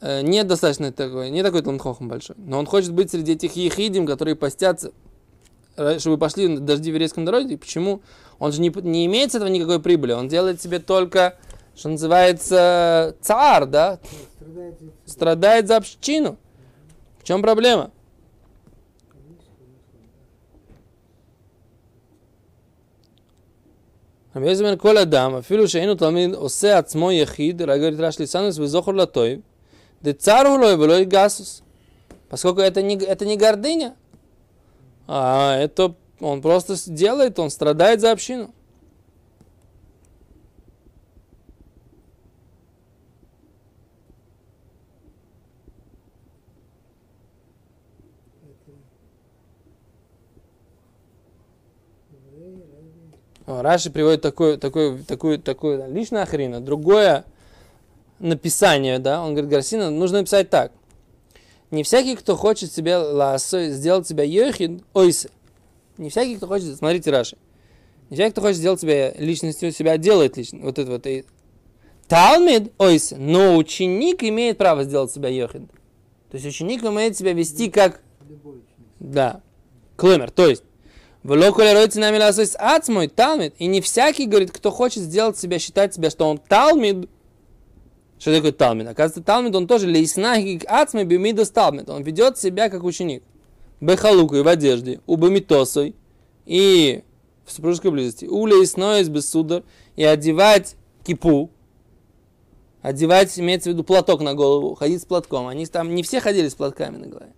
э, 0.01 0.23
не 0.23 0.43
достаточно 0.43 0.91
такой, 0.91 1.31
не 1.31 1.43
такой 1.43 1.63
талмхохом 1.63 2.09
большой. 2.09 2.35
Но 2.39 2.59
он 2.59 2.67
хочет 2.67 2.93
быть 2.93 3.11
среди 3.11 3.33
этих 3.33 3.55
ехидим, 3.55 4.05
которые 4.05 4.35
постятся, 4.35 4.91
э, 5.77 6.01
чтобы 6.01 6.19
пошли 6.19 6.57
дожди 6.57 6.91
в 6.91 6.95
еврейском 6.95 7.25
дороге. 7.25 7.57
Почему? 7.57 8.03
Он 8.41 8.51
же 8.51 8.61
не, 8.61 8.71
не 8.83 9.07
имеет 9.07 9.31
с 9.31 9.37
этого 9.37 9.49
никакой 9.49 9.81
прибыли. 9.81 10.13
Он 10.13 10.27
делает 10.27 10.61
себе 10.61 10.81
только, 10.81 11.39
что 11.76 11.90
называется, 11.90 13.16
цар, 13.22 13.66
да? 13.66 14.00
Страдает, 14.40 14.76
страдает 15.06 15.68
за 15.68 15.78
общину. 15.78 16.38
В 17.20 17.24
чем 17.24 17.42
проблема? 17.42 17.92
רבי 24.36 24.60
אומר 24.60 24.78
כל 24.78 24.98
אדם, 24.98 25.36
אפילו 25.36 25.68
שאינו 25.68 25.96
תלמיד 25.96 26.34
עושה 26.34 26.78
עצמו 26.78 27.12
יחיד, 27.12 27.62
רגע 27.62 27.90
נדרש 27.90 28.20
ליסנוס 28.20 28.60
וזוכר 28.60 28.92
לטויב, 28.92 29.40
דצר 30.04 30.48
הוא 30.48 30.58
לו 30.58 30.80
ולא 30.80 30.94
יגסוס. 30.94 31.62
Поскольку 32.30 32.60
это 32.60 32.82
не, 32.82 32.96
это 32.96 33.26
не 33.26 33.38
гордыня, 33.38 33.96
а 35.08 35.56
это 35.56 35.96
он 36.20 36.42
просто 36.42 36.76
делает, 36.88 37.40
он 37.40 37.50
страдает 37.50 38.02
за 38.02 38.12
общину. 38.12 38.54
Раши 53.47 53.91
приводит 53.91 54.23
такое, 54.23 54.57
такое, 54.57 54.99
такое, 55.03 55.39
такое 55.39 55.87
личное 55.89 56.23
охрена. 56.23 56.61
Другое 56.61 57.25
написание, 58.19 58.99
да, 58.99 59.23
он 59.23 59.33
говорит, 59.33 59.51
Гарсина, 59.51 59.91
нужно 59.91 60.19
написать 60.19 60.49
так. 60.51 60.73
Не 61.71 61.83
всякий, 61.83 62.17
кто 62.17 62.37
хочет 62.37 62.73
себе 62.73 62.97
ласо, 62.97 63.71
сделать 63.71 64.07
себя 64.07 64.25
йохин, 64.25 64.85
ойсе. 64.93 65.31
Не 65.99 66.11
всякий, 66.11 66.37
кто 66.37 66.47
хочет, 66.47 66.77
смотрите, 66.77 67.11
Раши. 67.11 67.37
Не 68.11 68.17
всякий, 68.17 68.33
кто 68.33 68.43
хочет 68.43 68.59
сделать 68.59 68.81
себя 68.81 69.13
личностью, 69.15 69.73
себя 69.73 69.97
делает 69.97 70.37
лично. 70.37 70.61
Вот 70.61 70.79
это 70.79 70.91
вот. 70.91 71.07
И... 71.07 71.25
Талмид, 72.09 72.73
ойсе. 72.79 73.17
Но 73.17 73.57
ученик 73.57 74.23
имеет 74.23 74.59
право 74.59 74.85
сделать 74.85 75.11
себя 75.11 75.31
йохин. 75.31 75.69
То 76.31 76.37
есть 76.37 76.47
ученик 76.47 76.83
умеет 76.83 77.17
себя 77.17 77.33
вести 77.33 77.71
как... 77.71 78.03
Да. 79.01 79.41
Клымер. 79.97 80.31
То 80.31 80.47
есть, 80.47 80.65
мой 82.89 83.09
талмид. 83.09 83.55
И 83.59 83.67
не 83.67 83.81
всякий, 83.81 84.27
говорит, 84.27 84.51
кто 84.51 84.71
хочет 84.71 85.05
сделать 85.05 85.39
себя, 85.39 85.59
считать 85.59 85.95
себя, 85.95 86.11
что 86.11 86.29
он 86.29 86.39
талмид. 86.39 87.09
Что 88.19 88.35
такое 88.35 88.53
талмид? 88.53 88.89
Оказывается, 88.89 89.23
талмид, 89.23 89.55
он 89.55 89.67
тоже 89.67 89.87
лейснахик 89.87 90.65
ацмой 90.67 91.05
бимидос 91.05 91.51
талмид. 91.51 91.89
Он 91.89 92.03
ведет 92.03 92.39
себя 92.39 92.69
как 92.69 92.83
ученик. 92.83 93.23
Бехалуку 93.81 94.37
и 94.37 94.43
в 94.43 94.49
одежде, 94.49 95.01
у 95.07 95.17
бамитосой 95.17 95.97
и 96.47 97.03
в 97.45 97.53
супружеской 97.53 97.91
близости. 97.91 98.27
У 98.27 98.47
лейсноис 98.47 99.09
без 99.09 99.29
судар 99.29 99.65
и 99.97 100.05
одевать 100.05 100.77
кипу, 101.05 101.51
одевать, 102.81 103.37
имеется 103.39 103.71
в 103.71 103.73
виду 103.73 103.85
платок 103.85 104.21
на 104.21 104.35
голову, 104.35 104.75
ходить 104.75 105.03
с 105.03 105.05
платком. 105.05 105.47
Они 105.47 105.67
там 105.67 105.95
не 105.95 106.03
все 106.03 106.21
ходили 106.21 106.49
с 106.49 106.55
платками 106.55 106.97
на 106.97 107.07
голове. 107.07 107.33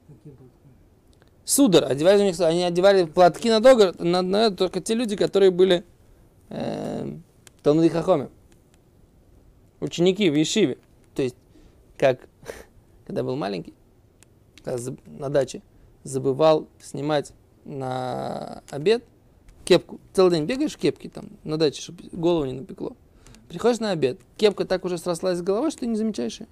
Судар, 1.44 1.90
одевали 1.90 2.22
у 2.22 2.24
них, 2.24 2.40
они 2.40 2.62
одевали 2.62 3.04
платки 3.04 3.50
на 3.50 3.60
догор, 3.60 3.94
на, 3.98 4.22
на, 4.22 4.50
только 4.50 4.80
те 4.80 4.94
люди, 4.94 5.14
которые 5.14 5.50
были 5.50 5.84
э, 6.48 7.12
Талмуди 7.62 7.88
Хахоме. 7.90 8.30
Ученики 9.80 10.30
в 10.30 10.34
Ешиве. 10.34 10.78
То 11.14 11.22
есть, 11.22 11.36
как, 11.98 12.20
когда 13.06 13.22
был 13.22 13.36
маленький, 13.36 13.74
когда 14.62 14.92
на 15.06 15.28
даче, 15.28 15.62
забывал 16.02 16.66
снимать 16.80 17.32
на 17.64 18.62
обед 18.70 19.04
кепку. 19.64 20.00
Целый 20.12 20.32
день 20.36 20.44
бегаешь 20.44 20.74
в 20.74 20.78
кепке 20.78 21.08
там 21.08 21.26
на 21.42 21.56
даче, 21.58 21.82
чтобы 21.82 22.04
голову 22.12 22.44
не 22.44 22.52
напекло. 22.52 22.96
Приходишь 23.48 23.80
на 23.80 23.90
обед, 23.90 24.18
кепка 24.36 24.64
так 24.64 24.84
уже 24.84 24.98
срослась 24.98 25.38
с 25.38 25.42
головой, 25.42 25.70
что 25.70 25.80
ты 25.80 25.86
не 25.86 25.96
замечаешь 25.96 26.40
ее. 26.40 26.46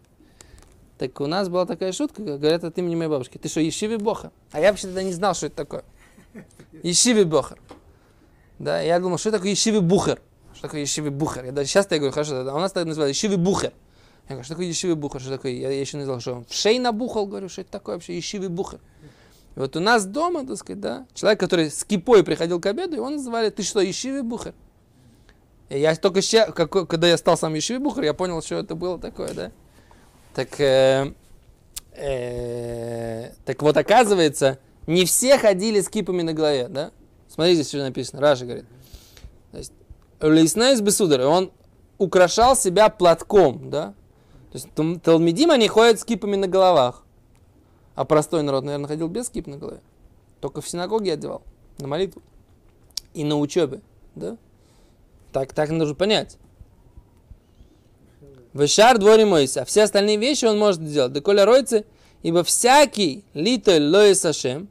Так 1.02 1.20
у 1.20 1.26
нас 1.26 1.48
была 1.48 1.66
такая 1.66 1.90
шутка, 1.90 2.22
как 2.22 2.38
говорят 2.38 2.62
от 2.62 2.78
имени 2.78 2.94
моей 2.94 3.10
бабушки. 3.10 3.36
Ты 3.36 3.48
что, 3.48 3.58
Ешиви 3.58 3.96
Бохар? 3.96 4.30
А 4.52 4.60
я 4.60 4.70
вообще 4.70 4.86
тогда 4.86 5.02
не 5.02 5.10
знал, 5.10 5.34
что 5.34 5.46
это 5.46 5.56
такое. 5.56 5.82
Ешиви 6.84 7.24
Бохар. 7.24 7.58
Да, 8.60 8.80
я 8.80 9.00
думал, 9.00 9.18
что 9.18 9.32
такое 9.32 9.50
Ешиви 9.50 9.80
Бухар? 9.80 10.20
Что 10.52 10.62
такое 10.62 10.82
Ешиви 10.82 11.08
Бухар? 11.08 11.44
Я 11.44 11.50
даже 11.50 11.68
сейчас 11.68 11.88
я 11.90 11.96
говорю, 11.96 12.12
хорошо, 12.12 12.48
а 12.48 12.54
у 12.54 12.60
нас 12.60 12.70
так 12.70 12.84
называют 12.84 13.16
Ешиви 13.16 13.34
Бухар. 13.34 13.72
Я 14.28 14.36
говорю, 14.36 14.44
что 14.44 14.54
такое 14.54 14.66
Ешиви 14.66 14.92
Бухар? 14.92 15.20
Что 15.20 15.30
такое? 15.30 15.50
Я, 15.50 15.72
я 15.72 15.80
еще 15.80 15.96
не 15.96 16.04
знал, 16.04 16.20
что 16.20 16.34
он 16.34 16.44
в 16.44 16.54
шей 16.54 16.78
набухал, 16.78 17.26
говорю, 17.26 17.48
что 17.48 17.62
это 17.62 17.72
такое 17.72 17.96
вообще 17.96 18.16
Ешиви 18.16 18.46
Бухар. 18.46 18.78
И 19.56 19.58
вот 19.58 19.74
у 19.74 19.80
нас 19.80 20.06
дома, 20.06 20.46
так 20.46 20.56
сказать, 20.56 20.78
да, 20.78 21.06
человек, 21.14 21.40
который 21.40 21.68
с 21.68 21.82
кипой 21.82 22.22
приходил 22.22 22.60
к 22.60 22.66
обеду, 22.66 22.94
его 22.94 23.10
называли, 23.10 23.50
ты 23.50 23.64
что, 23.64 23.80
Ешиви 23.80 24.20
Бухар? 24.20 24.54
И 25.68 25.80
я 25.80 25.96
только 25.96 26.22
сейчас, 26.22 26.52
когда 26.52 27.08
я 27.08 27.16
стал 27.16 27.36
сам 27.36 27.54
Ешиви 27.54 27.78
Бухар, 27.78 28.04
я 28.04 28.14
понял, 28.14 28.40
что 28.40 28.54
это 28.54 28.76
было 28.76 29.00
такое, 29.00 29.34
да. 29.34 29.50
Так, 30.34 30.60
э, 30.60 31.12
Э, 31.94 33.32
Так 33.44 33.62
вот, 33.62 33.76
оказывается, 33.76 34.58
не 34.86 35.04
все 35.04 35.38
ходили 35.38 35.80
с 35.80 35.88
кипами 35.88 36.22
на 36.22 36.32
голове, 36.32 36.68
да? 36.68 36.90
Смотрите, 37.28 37.64
что 37.64 37.78
написано. 37.78 38.20
Раши 38.20 38.44
говорит. 38.44 38.64
Лейснайс 40.20 40.80
בסודר, 40.80 41.22
он 41.22 41.50
украшал 41.98 42.56
себя 42.56 42.88
платком, 42.88 43.70
да? 43.70 43.94
То 44.52 44.58
есть 44.58 44.68
תלמידים, 45.02 45.50
они 45.50 45.66
ходят 45.68 46.00
с 46.00 46.04
кипами 46.04 46.36
на 46.36 46.46
головах. 46.46 47.04
А 47.94 48.04
простой 48.04 48.42
народ, 48.42 48.64
наверное, 48.64 48.88
ходил 48.88 49.08
без 49.08 49.28
кип 49.28 49.46
на 49.46 49.56
голове. 49.56 49.80
Только 50.40 50.60
в 50.60 50.68
синагоге 50.68 51.12
одевал, 51.12 51.42
на 51.78 51.88
молитву. 51.88 52.22
И 53.14 53.24
на 53.24 53.38
учебе, 53.38 53.80
да? 54.14 54.36
Так, 55.32 55.52
так 55.52 55.70
нужно 55.70 55.94
понять. 55.94 56.38
Вешар 58.54 58.98
дворе 58.98 59.24
мойся. 59.24 59.62
А 59.62 59.64
все 59.64 59.82
остальные 59.82 60.16
вещи 60.18 60.44
он 60.44 60.58
может 60.58 60.82
сделать. 60.82 61.12
Деколя 61.12 61.44
ройцы, 61.44 61.84
ибо 62.22 62.44
всякий 62.44 63.24
литоль 63.34 63.84
лои 63.84 64.12
сашем, 64.12 64.68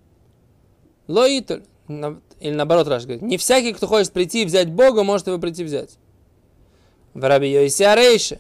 лоитоль. 1.08 1.64
Или 1.88 2.54
наоборот, 2.54 2.88
Раш 2.88 3.04
говорит, 3.04 3.22
не 3.22 3.38
всякий, 3.38 3.74
кто 3.74 3.88
хочет 3.88 4.14
прийти 4.14 4.44
и 4.44 4.46
взять 4.46 4.72
Бога, 4.72 5.04
может 5.04 5.28
его 5.28 5.38
прийти 5.38 5.64
взять. 5.64 5.98
В 7.14 7.24
раби 7.24 7.52
Йоиси 7.52 7.84
Арейше. 7.84 8.40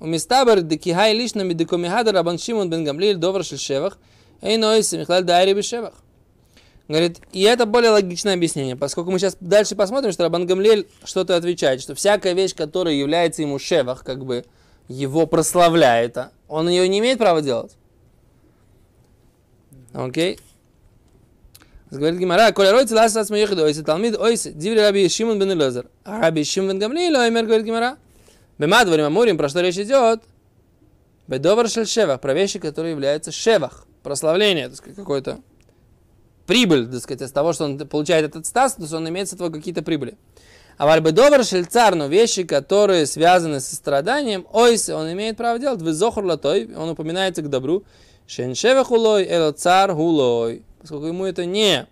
У 0.00 0.06
Мистабар 0.06 0.60
декихай 0.60 1.14
лишна 1.14 1.42
медикомихада 1.42 2.12
Рабан 2.12 2.38
Шимон 2.38 2.68
бен 2.68 2.84
Гамлиль 2.84 3.16
довар 3.16 3.44
шель 3.44 3.58
шевах, 3.58 3.98
эй 4.42 4.58
ноиси 4.58 4.96
михлаль 4.96 5.24
дайри 5.24 5.54
бешевах. 5.54 5.94
Говорит, 6.88 7.18
и 7.32 7.42
это 7.42 7.66
более 7.66 7.90
логичное 7.90 8.34
объяснение, 8.34 8.76
поскольку 8.76 9.10
мы 9.10 9.18
сейчас 9.18 9.36
дальше 9.40 9.74
посмотрим, 9.74 10.12
что 10.12 10.22
Рабан 10.22 10.46
Гамлель 10.46 10.86
что-то 11.04 11.34
отвечает, 11.34 11.80
что 11.80 11.96
всякая 11.96 12.32
вещь, 12.32 12.54
которая 12.54 12.94
является 12.94 13.42
ему 13.42 13.58
шевах, 13.58 14.04
как 14.04 14.24
бы 14.24 14.44
его 14.88 15.26
прославляет, 15.26 16.16
а 16.16 16.30
он 16.46 16.68
ее 16.68 16.86
не 16.88 17.00
имеет 17.00 17.18
права 17.18 17.42
делать. 17.42 17.72
Окей? 19.92 20.38
Говорит 21.90 22.20
Гимара, 22.20 22.52
коля 22.52 22.72
ройцы 22.72 22.94
лас 22.94 23.16
ас 23.16 23.30
моехиду, 23.30 23.64
ойсы 23.64 23.82
талмид, 23.82 24.16
ойсы, 24.16 24.52
диври 24.52 24.80
раби 24.80 25.08
Шимон 25.08 25.38
бен 25.38 25.52
Элазар. 25.52 25.86
А 26.04 26.20
раби 26.20 26.44
Шимон 26.44 26.70
бен 26.70 26.78
Гамлиль, 26.78 27.16
оймер, 27.16 27.46
говорит 27.46 27.66
Гимара. 27.66 27.96
Бема 28.58 28.84
дворим 28.84 29.06
амурим, 29.06 29.36
про 29.36 29.48
что 29.48 29.60
речь 29.60 29.78
идет? 29.78 30.22
Бедовар 31.26 31.68
шель 31.68 31.86
шевах, 31.86 32.20
про 32.20 32.34
вещи, 32.34 32.58
которые 32.58 32.92
являются 32.92 33.32
шевах, 33.32 33.86
прославление, 34.02 34.68
так 34.68 34.76
сказать, 34.76 34.96
какой-то 34.96 35.40
прибыль, 36.46 36.88
так 36.88 37.00
сказать, 37.00 37.22
из 37.22 37.32
того, 37.32 37.52
что 37.52 37.64
он 37.64 37.78
получает 37.78 38.24
этот 38.24 38.46
статус, 38.46 38.92
он 38.92 39.08
имеет 39.08 39.28
с 39.28 39.32
этого 39.32 39.50
какие-то 39.50 39.82
прибыли. 39.82 40.16
А 40.78 40.86
вальбедовар 40.86 41.44
шель 41.44 41.64
цар, 41.64 41.94
но 41.94 42.06
вещи, 42.06 42.44
которые 42.44 43.06
связаны 43.06 43.60
со 43.60 43.74
страданием, 43.74 44.46
ойс, 44.52 44.88
он 44.90 45.10
имеет 45.12 45.36
право 45.36 45.58
делать, 45.58 45.80
вы 45.80 45.92
зохур 45.92 46.24
латой, 46.24 46.70
он 46.74 46.90
упоминается 46.90 47.42
к 47.42 47.48
добру, 47.48 47.84
шен 48.26 48.54
шевах 48.54 48.90
улой, 48.90 49.26
эло 49.26 49.52
цар 49.52 49.92
хулой, 49.94 50.62
поскольку 50.80 51.06
ему 51.06 51.24
это 51.24 51.46
не 51.46 51.86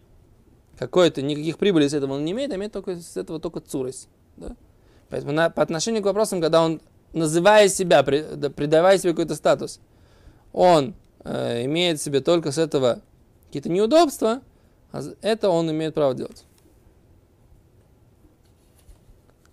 какой-то, 0.78 1.22
никаких 1.22 1.56
прибылей 1.56 1.88
с 1.88 1.94
этого 1.94 2.14
он 2.14 2.24
не 2.24 2.32
имеет, 2.32 2.52
а 2.52 2.56
имеет 2.56 2.72
только 2.72 2.96
с 2.96 3.16
этого 3.16 3.40
только 3.40 3.60
цурость. 3.60 4.08
Да? 4.36 4.54
Поэтому 5.08 5.32
на- 5.32 5.50
по 5.50 5.62
отношению 5.62 6.02
к 6.02 6.06
вопросам, 6.06 6.40
когда 6.42 6.62
он, 6.62 6.80
называя 7.12 7.68
себя, 7.68 8.02
при- 8.02 8.24
да, 8.34 8.50
придавая 8.50 8.98
себе 8.98 9.12
какой-то 9.12 9.34
статус, 9.34 9.80
он 10.52 10.94
э, 11.24 11.64
имеет 11.64 12.02
себе 12.02 12.20
только 12.20 12.52
с 12.52 12.58
этого 12.58 13.00
какие-то 13.54 13.68
неудобства, 13.68 14.40
а 14.90 15.00
это 15.22 15.48
он 15.48 15.70
имеет 15.70 15.94
право 15.94 16.12
делать. 16.12 16.44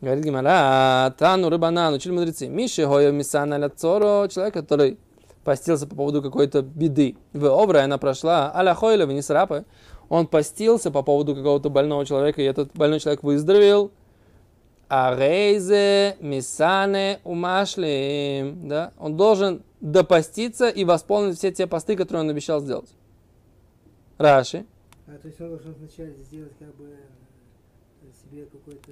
Говорит 0.01 0.25
Гимара, 0.25 1.13
Тану 1.19 1.49
Рыбанан, 1.49 1.93
учили 1.93 2.11
мудрецы. 2.11 2.47
Миши 2.47 2.83
Хойо 2.87 3.11
Мисана 3.11 3.59
Ляцоро, 3.59 4.27
человек, 4.29 4.55
который 4.55 4.97
постился 5.43 5.85
по 5.85 5.95
поводу 5.95 6.23
какой-то 6.23 6.63
беды. 6.63 7.15
В 7.33 7.45
обра 7.45 7.83
она 7.83 7.99
прошла, 7.99 8.51
аля 8.55 8.73
Хойла, 8.73 9.05
не 9.05 9.21
срапы. 9.21 9.65
Он 10.09 10.25
постился 10.25 10.89
по 10.89 11.03
поводу 11.03 11.35
какого-то 11.35 11.69
больного 11.69 12.03
человека, 12.03 12.41
и 12.41 12.45
этот 12.45 12.73
больной 12.73 12.99
человек 12.99 13.21
выздоровел. 13.21 13.91
А 14.89 15.15
рейзе 15.15 16.17
мисане 16.19 17.19
умашлим. 17.23 18.67
Да? 18.67 18.93
Он 18.97 19.15
должен 19.15 19.61
допоститься 19.79 20.69
и 20.69 20.85
восполнить 20.85 21.37
все 21.37 21.51
те 21.51 21.67
посты, 21.67 21.95
которые 21.95 22.23
он 22.23 22.29
обещал 22.31 22.61
сделать. 22.61 22.89
Раши. 24.21 24.65
А 25.07 25.17
то 25.17 25.27
есть 25.27 25.41
он 25.41 25.49
должен 25.49 25.73
вначале 25.73 26.13
сделать 26.23 26.53
как 26.57 26.73
бы 26.75 26.85
э, 26.85 28.05
себе 28.23 28.45
какой-то 28.45 28.91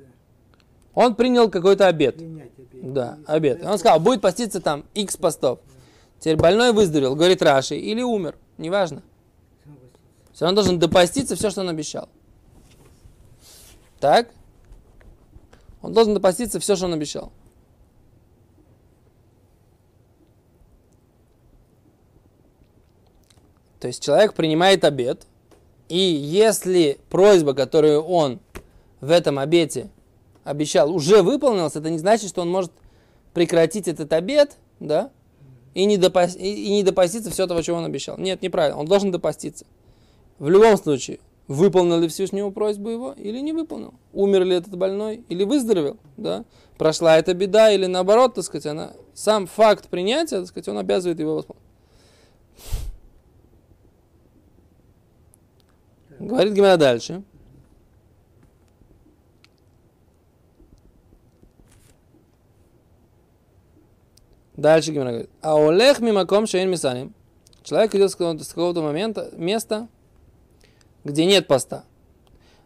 Он 0.93 1.15
принял 1.15 1.49
какой-то 1.49 1.87
обед. 1.87 2.15
принять 2.15 2.51
обед. 2.57 2.93
Да, 2.93 3.17
И 3.21 3.31
обед. 3.31 3.63
И 3.63 3.65
он 3.65 3.77
сказал, 3.77 3.99
будет 3.99 4.21
поститься 4.21 4.59
там 4.59 4.85
x 4.93 5.17
постов. 5.17 5.59
Теперь 6.19 6.35
больной 6.35 6.73
выздоровел, 6.73 7.15
говорит 7.15 7.41
Раши, 7.41 7.77
или 7.77 8.01
умер, 8.01 8.35
неважно. 8.57 9.01
Все 10.33 10.45
равно 10.45 10.61
должен 10.61 10.79
допоститься 10.79 11.35
все, 11.35 11.49
что 11.49 11.61
он 11.61 11.69
обещал. 11.69 12.09
Так? 13.99 14.29
Он 15.81 15.93
должен 15.93 16.13
допоститься 16.13 16.59
все, 16.59 16.75
что 16.75 16.85
он 16.85 16.93
обещал. 16.93 17.31
То 23.79 23.87
есть 23.87 24.03
человек 24.03 24.33
принимает 24.33 24.83
обед, 24.83 25.25
и 25.87 25.97
если 25.97 26.99
просьба, 27.09 27.53
которую 27.53 28.01
он 28.03 28.39
в 29.01 29.09
этом 29.09 29.39
обете 29.39 29.89
обещал, 30.43 30.93
уже 30.93 31.21
выполнилась, 31.21 31.75
это 31.75 31.89
не 31.89 31.97
значит, 31.97 32.29
что 32.29 32.41
он 32.41 32.49
может 32.49 32.71
прекратить 33.33 33.87
этот 33.87 34.11
обед, 34.13 34.57
да, 34.79 35.11
и 35.73 35.85
не, 35.85 35.97
допос- 35.97 36.37
и 36.37 36.71
не 36.71 36.83
допоститься 36.83 37.31
все 37.31 37.47
того, 37.47 37.61
чего 37.61 37.77
он 37.77 37.85
обещал. 37.85 38.17
Нет, 38.17 38.41
неправильно, 38.41 38.79
он 38.79 38.85
должен 38.85 39.11
допоститься. 39.11 39.65
В 40.39 40.49
любом 40.49 40.77
случае, 40.77 41.19
выполнил 41.47 41.99
ли 41.99 42.07
Всевышнего 42.07 42.49
просьбу 42.49 42.89
его 42.89 43.13
или 43.17 43.39
не 43.39 43.53
выполнил? 43.53 43.93
Умер 44.13 44.45
ли 44.45 44.55
этот 44.55 44.77
больной 44.77 45.23
или 45.29 45.43
выздоровел? 45.43 45.97
Да? 46.17 46.43
Прошла 46.77 47.17
эта 47.17 47.33
беда 47.33 47.71
или 47.71 47.85
наоборот, 47.85 48.35
так 48.35 48.43
сказать, 48.43 48.65
она, 48.65 48.93
сам 49.13 49.47
факт 49.47 49.87
принятия, 49.89 50.39
так 50.39 50.47
сказать, 50.47 50.67
он 50.69 50.77
обязывает 50.77 51.19
его 51.19 51.35
восполнить. 51.35 51.63
Говорит 56.19 56.53
Гимара 56.53 56.77
дальше. 56.77 57.23
Дальше 64.55 64.91
Гимара 64.91 65.09
говорит. 65.09 65.29
А 65.41 65.55
олех 65.55 65.99
мимаком 66.01 66.45
шейн 66.45 66.69
мисаним. 66.69 67.13
Человек 67.63 67.93
идет 67.95 68.11
с 68.11 68.15
какого-то, 68.15 68.81
момента, 68.81 69.29
места, 69.33 69.87
где 71.03 71.25
нет 71.25 71.47
поста. 71.47 71.83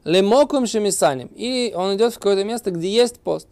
Лемокум 0.03 0.65
шемисаним. 0.65 1.27
И 1.35 1.73
он 1.75 1.95
идет 1.95 2.13
в 2.13 2.17
какое-то 2.17 2.43
место, 2.43 2.71
где 2.71 2.89
есть 2.89 3.19
пост. 3.19 3.47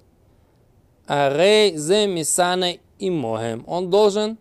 А 1.07 1.29
рей 1.29 1.75
зе 1.77 2.07
мисане 2.07 2.79
и 2.99 3.09
могем. 3.09 3.63
Он 3.67 3.89
должен 3.89 4.37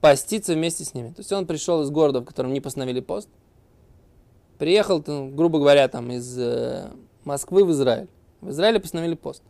поститься 0.00 0.54
вместе 0.54 0.84
с 0.84 0.94
ними. 0.94 1.08
То 1.08 1.20
есть 1.20 1.32
он 1.32 1.46
пришел 1.46 1.82
из 1.82 1.90
города, 1.90 2.20
в 2.20 2.24
котором 2.24 2.52
не 2.52 2.60
постановили 2.60 3.00
пост. 3.00 3.28
Приехал, 4.58 5.02
ну, 5.06 5.28
грубо 5.28 5.58
говоря, 5.58 5.86
там 5.88 6.10
из 6.10 6.38
э, 6.38 6.90
Москвы 7.24 7.64
в 7.64 7.70
Израиль. 7.72 8.08
В 8.40 8.50
Израиле 8.50 8.80
постановили 8.80 9.14
пост. 9.14 9.42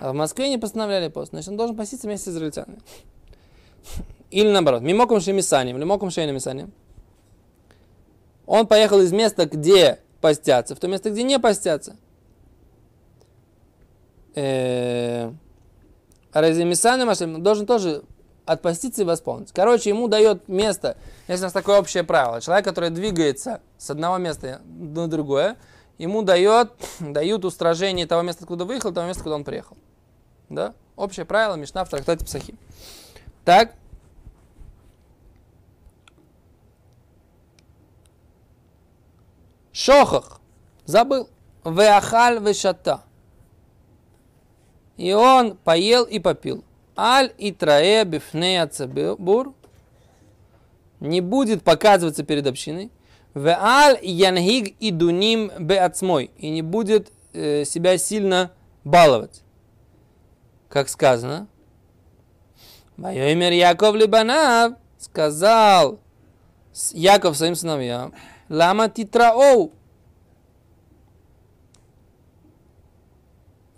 А 0.00 0.12
в 0.12 0.14
Москве 0.14 0.48
не 0.48 0.58
постановляли 0.58 1.08
пост. 1.08 1.30
Значит, 1.30 1.50
он 1.50 1.56
должен 1.56 1.76
поститься 1.76 2.06
вместе 2.06 2.30
с 2.30 2.32
израильтянами. 2.32 2.80
Или 4.30 4.50
наоборот. 4.50 4.82
Мимоком 4.82 5.20
шемисаним, 5.20 5.78
лимоком 5.78 6.10
шейна 6.10 6.30
мисаним. 6.30 6.72
Он 8.46 8.66
поехал 8.66 9.00
из 9.00 9.12
места, 9.12 9.46
где 9.46 10.00
постятся, 10.20 10.74
в 10.74 10.80
то 10.80 10.88
место, 10.88 11.10
где 11.10 11.22
не 11.22 11.38
постятся. 11.38 11.96
Э, 14.34 15.30
А 16.32 16.40
Разимисаным 16.40 17.10
Ашем 17.10 17.42
должен 17.42 17.66
тоже 17.66 18.02
отпоститься 18.50 19.02
и 19.02 19.04
восполнить. 19.04 19.52
Короче, 19.52 19.90
ему 19.90 20.08
дает 20.08 20.48
место, 20.48 20.96
есть 21.28 21.40
у 21.40 21.44
нас 21.44 21.52
такое 21.52 21.78
общее 21.78 22.02
правило. 22.02 22.40
Человек, 22.40 22.64
который 22.64 22.90
двигается 22.90 23.60
с 23.78 23.90
одного 23.90 24.18
места 24.18 24.60
на 24.64 25.06
другое, 25.06 25.56
ему 25.98 26.22
дает, 26.22 26.72
дают 27.00 27.44
устражение 27.44 28.06
того 28.06 28.22
места, 28.22 28.42
откуда 28.42 28.64
выехал, 28.64 28.92
того 28.92 29.06
места, 29.06 29.22
куда 29.22 29.36
он 29.36 29.44
приехал. 29.44 29.76
Да? 30.48 30.74
Общее 30.96 31.24
правило 31.24 31.54
Мишна 31.54 31.84
в 31.84 31.88
трактате 31.88 32.24
Псахим. 32.24 32.58
Так. 33.44 33.74
Шохах. 39.72 40.40
Забыл. 40.86 41.28
Веахаль 41.64 42.40
вешата. 42.40 43.02
И 44.96 45.12
он 45.12 45.56
поел 45.56 46.04
и 46.04 46.18
попил. 46.18 46.64
Аль 46.96 47.32
и 47.38 47.52
трае 47.52 48.04
бифнея 48.04 48.66
цебур. 48.66 49.54
Не 51.00 51.20
будет 51.20 51.62
показываться 51.62 52.24
перед 52.24 52.46
общиной. 52.46 52.90
Веаль 53.34 53.98
янхиг 54.02 54.74
и 54.80 54.90
дуним 54.90 55.50
беацмой. 55.58 56.30
И 56.36 56.50
не 56.50 56.62
будет 56.62 57.10
э, 57.32 57.64
себя 57.64 57.96
сильно 57.96 58.50
баловать. 58.84 59.42
Как 60.68 60.88
сказано. 60.88 61.46
Майомер 62.96 63.52
Яков 63.52 63.94
Либанав. 63.94 64.74
сказал 64.98 65.98
Яков 66.92 67.36
своим 67.36 67.54
сыновьям, 67.54 68.12
Лама 68.48 68.88
титраоу. 68.88 69.72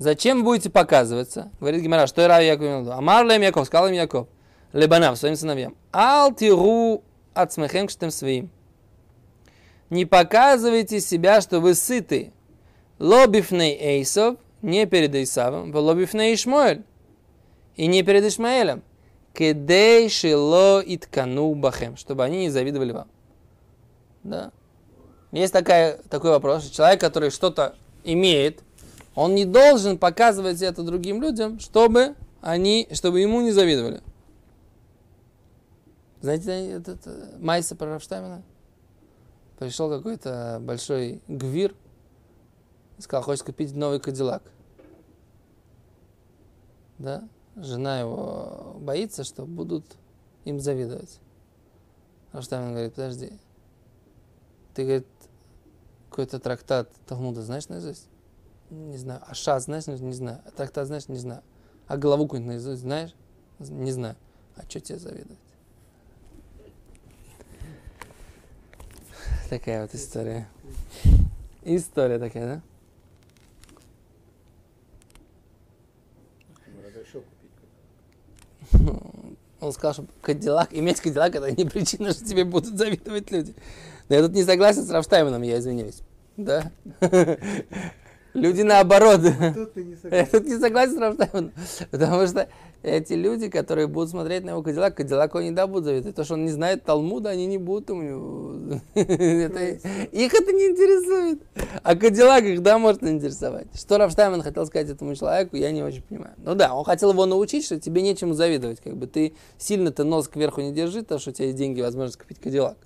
Зачем 0.03 0.38
вы 0.38 0.45
будете 0.45 0.69
показываться? 0.69 1.53
Говорит 1.61 1.81
Гимара, 1.81 2.09
что 2.09 2.27
Рав 2.27 2.43
Яков? 2.43 2.88
Амар 2.88 3.25
лем 3.25 3.41
Яков, 3.41 3.67
сказал 3.69 3.87
им 3.87 3.95
Яков, 3.95 4.27
Лебанам, 4.73 5.15
своим 5.15 5.37
сыновьям. 5.37 5.77
Ал 5.93 6.35
тиру 6.35 7.05
от 7.35 7.53
своим. 7.53 8.51
Не 9.91 10.05
показывайте 10.05 10.99
себя, 11.01 11.41
что 11.41 11.61
вы 11.61 11.75
сыты. 11.75 12.33
Лобифней 12.99 13.79
Эйсов, 13.81 14.38
не 14.61 14.87
перед 14.87 15.15
Исавом, 15.15 15.73
лобифней 15.73 16.35
Ишмоэль. 16.35 16.83
И 17.77 17.87
не 17.87 18.03
перед 18.03 18.25
Ишмаэлем. 18.25 18.83
Кедей 19.33 20.09
шило 20.09 20.83
иткану 20.85 21.55
бахем, 21.55 21.97
чтобы 21.97 22.25
они 22.25 22.41
не 22.41 22.51
завидовали 22.51 22.91
вам. 22.91 23.09
Да. 24.25 24.51
Есть 25.31 25.53
такая, 25.53 25.99
такой 26.11 26.31
вопрос. 26.31 26.69
Человек, 26.71 27.01
который 27.01 27.31
что-то 27.31 27.77
имеет, 28.03 28.65
он 29.14 29.35
не 29.35 29.44
должен 29.44 29.98
показывать 29.98 30.62
это 30.62 30.83
другим 30.83 31.20
людям, 31.20 31.59
чтобы 31.59 32.16
они, 32.40 32.88
чтобы 32.92 33.20
ему 33.20 33.40
не 33.40 33.53
завидовали. 33.53 34.03
Знаете, 36.20 36.70
этот 36.70 37.01
э, 37.07 37.37
Майса 37.38 37.75
про 37.75 37.87
Рафштамина? 37.87 38.42
Пришел 39.59 39.90
какой-то 39.90 40.59
большой 40.62 41.20
гвир, 41.29 41.75
и 42.98 43.03
сказал, 43.03 43.25
хочет 43.25 43.44
купить 43.44 43.75
новый 43.75 44.01
Кадиллак. 44.01 44.42
Да? 46.98 47.29
Жена 47.57 48.01
его 48.01 48.77
боится, 48.79 49.25
что 49.25 49.44
будут 49.44 49.85
им 50.44 50.61
завидовать. 50.61 51.18
Рафштамин 52.33 52.70
говорит, 52.70 52.94
подожди, 52.94 53.33
ты, 54.75 54.85
говорит, 54.85 55.07
какой-то 56.09 56.38
трактат 56.38 56.90
Талмуда 57.07 57.42
знаешь 57.42 57.68
наизусть? 57.68 58.09
Не 58.72 58.96
знаю. 58.96 59.20
А 59.26 59.35
Шас 59.35 59.64
знаешь? 59.64 59.87
Не 59.87 60.14
знаю. 60.14 60.40
А 60.46 60.50
трактат 60.50 60.87
знаешь? 60.87 61.06
Не 61.08 61.18
знаю. 61.18 61.42
А 61.87 61.98
главу 61.98 62.24
какую-нибудь 62.24 62.54
наизусть 62.54 62.80
знаешь? 62.80 63.14
Не 63.58 63.92
знаю. 63.92 64.16
А 64.56 64.62
что 64.62 64.80
тебе 64.80 64.98
завидовать? 64.98 65.38
Такая 69.50 69.82
вот 69.82 69.94
история. 69.94 70.48
История 71.62 72.18
такая, 72.18 72.62
да? 78.72 79.12
Он 79.61 79.72
сказал, 79.72 79.92
что 79.92 80.06
Кадиллак, 80.22 80.72
иметь 80.72 81.00
Кадиллак, 81.00 81.35
это 81.35 81.52
не 81.52 81.66
причина, 81.66 82.12
что 82.12 82.24
тебе 82.24 82.44
будут 82.44 82.78
завидовать 82.78 83.30
люди. 83.30 83.54
Но 84.08 84.16
я 84.16 84.22
тут 84.22 84.32
не 84.32 84.44
согласен 84.44 84.82
с 84.82 84.90
Рафштайменом, 84.90 85.42
я 85.42 85.58
извиняюсь. 85.58 86.00
Да? 86.38 86.72
Люди 88.35 88.62
наоборот. 88.62 89.21
Тут 89.55 89.75
ты 89.75 89.85
не 89.85 89.92
Я 89.92 89.97
согласен. 89.99 90.27
тут 90.33 90.45
не 90.47 90.59
согласен 90.59 90.95
с 90.95 90.99
Рафштайменом. 90.99 91.53
Потому 91.90 92.27
что 92.27 92.49
эти 92.83 93.12
люди, 93.12 93.49
которые 93.49 93.87
будут 93.88 94.11
смотреть 94.11 94.42
на 94.45 94.51
его 94.51 94.62
Кадиллак, 94.62 94.97
Кадиллаку 94.97 95.38
они 95.38 95.51
да 95.51 95.66
будут 95.66 95.85
завидовать. 95.85 96.16
То, 96.16 96.25
что 96.25 96.35
он 96.35 96.45
не 96.47 96.51
знает 96.51 96.83
Талмуда, 96.85 97.29
они 97.31 97.47
не 97.47 97.59
будут 97.59 97.90
у 97.90 98.01
него. 98.01 98.81
Это- 98.95 99.62
Их 100.12 100.35
это 100.35 100.53
не 100.53 100.68
интересует. 100.68 101.42
А 101.83 101.95
Кадиллак 101.95 102.45
их, 102.45 102.62
да, 102.62 102.79
может 102.79 103.03
интересовать. 103.03 103.66
Что 103.75 103.99
Рафштаймен 103.99 104.40
хотел 104.42 104.64
сказать 104.66 104.88
этому 104.88 105.14
человеку, 105.14 105.57
я 105.57 105.71
не 105.71 105.83
очень 105.83 106.03
понимаю. 106.03 106.33
Ну 106.38 106.55
да, 106.55 106.75
он 106.75 106.85
хотел 106.85 107.12
его 107.12 107.27
научить, 107.27 107.64
что 107.66 107.79
тебе 107.79 108.01
нечему 108.03 108.33
завидовать. 108.33 108.81
Как 108.81 108.97
бы 108.97 109.07
ты 109.07 109.35
сильно-то 109.59 110.05
нос 110.05 110.29
кверху 110.29 110.62
не 110.62 110.73
держи, 110.73 111.03
то, 111.03 111.18
что 111.18 111.31
у 111.31 111.33
тебя 111.35 111.47
есть 111.47 111.59
деньги, 111.59 111.83
возможность 111.83 112.18
купить 112.18 112.40
Кадиллак. 112.40 112.79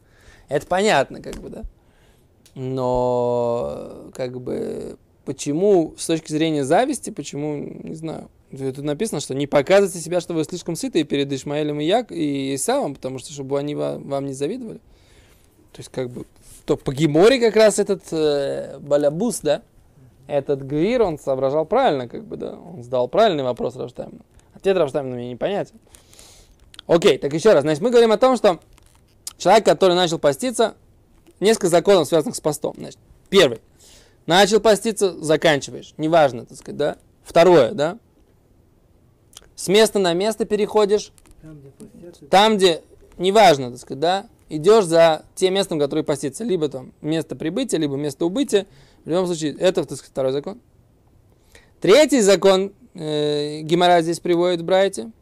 Это 0.49 0.67
понятно, 0.67 1.23
как 1.23 1.37
бы, 1.37 1.51
да. 1.51 1.63
Но, 2.55 4.11
как 4.15 4.41
бы, 4.41 4.97
почему, 5.27 5.95
с 5.99 6.07
точки 6.07 6.33
зрения 6.33 6.65
зависти, 6.65 7.11
почему, 7.11 7.57
не 7.57 7.95
знаю. 7.95 8.31
Тут 8.51 8.79
написано, 8.79 9.21
что 9.21 9.35
не 9.35 9.47
показывайте 9.47 9.99
себя, 9.99 10.21
что 10.21 10.33
вы 10.33 10.45
слишком 10.45 10.77
сыты 10.77 11.03
перед 11.03 11.31
Ишмаэлем 11.31 11.81
и 11.81 11.85
Як 11.85 12.12
и 12.12 12.55
Исавом, 12.55 12.95
потому 12.95 13.19
что, 13.19 13.33
чтобы 13.33 13.59
они 13.59 13.75
ва- 13.75 13.99
вам 13.99 14.27
не 14.27 14.33
завидовали. 14.33 14.79
То 15.73 15.79
есть, 15.79 15.91
как 15.91 16.09
бы, 16.09 16.25
то 16.65 16.77
по 16.77 16.95
Геморе 16.95 17.41
как 17.41 17.57
раз 17.57 17.79
этот 17.79 18.05
э, 18.12 18.79
Балябус, 18.79 19.41
да, 19.41 19.62
этот 20.29 20.65
Гвир, 20.65 21.03
он 21.03 21.19
соображал 21.19 21.67
правильно, 21.67 22.09
как 22.09 22.25
бы, 22.25 22.37
да, 22.37 22.55
он 22.55 22.83
задал 22.83 23.09
правильный 23.09 23.43
вопрос 23.45 23.77
Рафштаймну. 23.77 24.21
Ответ 24.55 24.77
Рафштаймна 24.77 25.17
мне 25.17 25.31
непонятен. 25.31 25.75
Окей, 26.87 27.19
так 27.19 27.35
еще 27.35 27.53
раз, 27.53 27.62
значит, 27.62 27.83
мы 27.83 27.91
говорим 27.91 28.12
о 28.12 28.17
том, 28.17 28.37
что 28.37 28.61
человек, 29.39 29.65
который 29.65 29.97
начал 29.97 30.21
поститься, 30.21 30.77
несколько 31.41 31.69
законов, 31.69 32.07
связанных 32.07 32.37
с 32.37 32.41
постом. 32.41 32.75
Значит, 32.79 32.99
первый. 33.29 33.59
Начал 34.27 34.61
поститься, 34.61 35.12
заканчиваешь. 35.23 35.95
Неважно, 35.97 36.45
так 36.45 36.59
сказать, 36.59 36.77
да. 36.77 36.99
Второе, 37.23 37.73
да. 37.73 37.99
С 39.55 39.69
места 39.69 39.99
на 39.99 40.12
место 40.12 40.45
переходишь. 40.45 41.12
Там, 41.41 41.59
где 41.61 41.71
постятся, 41.71 42.27
Там, 42.27 42.57
где, 42.57 42.83
неважно, 43.19 43.71
так 43.71 43.81
сказать, 43.81 44.01
да, 44.01 44.27
идешь 44.49 44.85
за 44.85 45.25
тем 45.35 45.55
местом, 45.55 45.79
которое 45.79 46.03
постится. 46.03 46.45
Либо 46.45 46.69
там 46.69 46.93
место 47.01 47.37
прибытия, 47.37 47.79
либо 47.79 47.97
место 47.97 48.27
убытия. 48.27 48.67
В 49.05 49.09
любом 49.09 49.27
случае, 49.27 49.55
это, 49.55 49.85
так 49.85 49.97
сказать, 49.97 50.11
второй 50.11 50.33
закон. 50.33 50.61
Третий 51.81 52.21
закон 52.21 52.73
э, 52.95 53.61
Гемора 53.61 54.03
здесь 54.03 54.19
приводит 54.19 54.61
в 54.61 54.65
Брайте. 54.65 55.12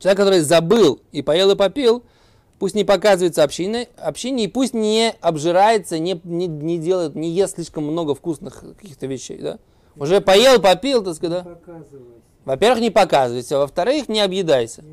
Человек, 0.00 0.18
который 0.18 0.40
забыл 0.40 1.00
и 1.12 1.22
поел 1.22 1.52
и 1.52 1.56
попил, 1.56 2.02
пусть 2.62 2.76
не 2.76 2.84
показывается 2.84 3.42
общине, 3.42 3.88
общине 3.96 4.44
и 4.44 4.46
пусть 4.46 4.72
не 4.72 5.12
обжирается, 5.20 5.98
не, 5.98 6.20
не, 6.22 6.46
не 6.46 6.78
делает, 6.78 7.16
не 7.16 7.28
ест 7.28 7.56
слишком 7.56 7.82
много 7.82 8.14
вкусных 8.14 8.62
каких-то 8.80 9.06
вещей, 9.08 9.38
да. 9.38 9.58
Уже 9.96 10.20
поел, 10.20 10.62
попил, 10.62 11.02
так 11.02 11.16
сказать, 11.16 11.42
да. 11.42 11.58
Во-первых, 12.44 12.80
не 12.80 12.90
показывайся, 12.90 13.58
во-вторых, 13.58 14.08
не 14.08 14.20
объедайся. 14.20 14.84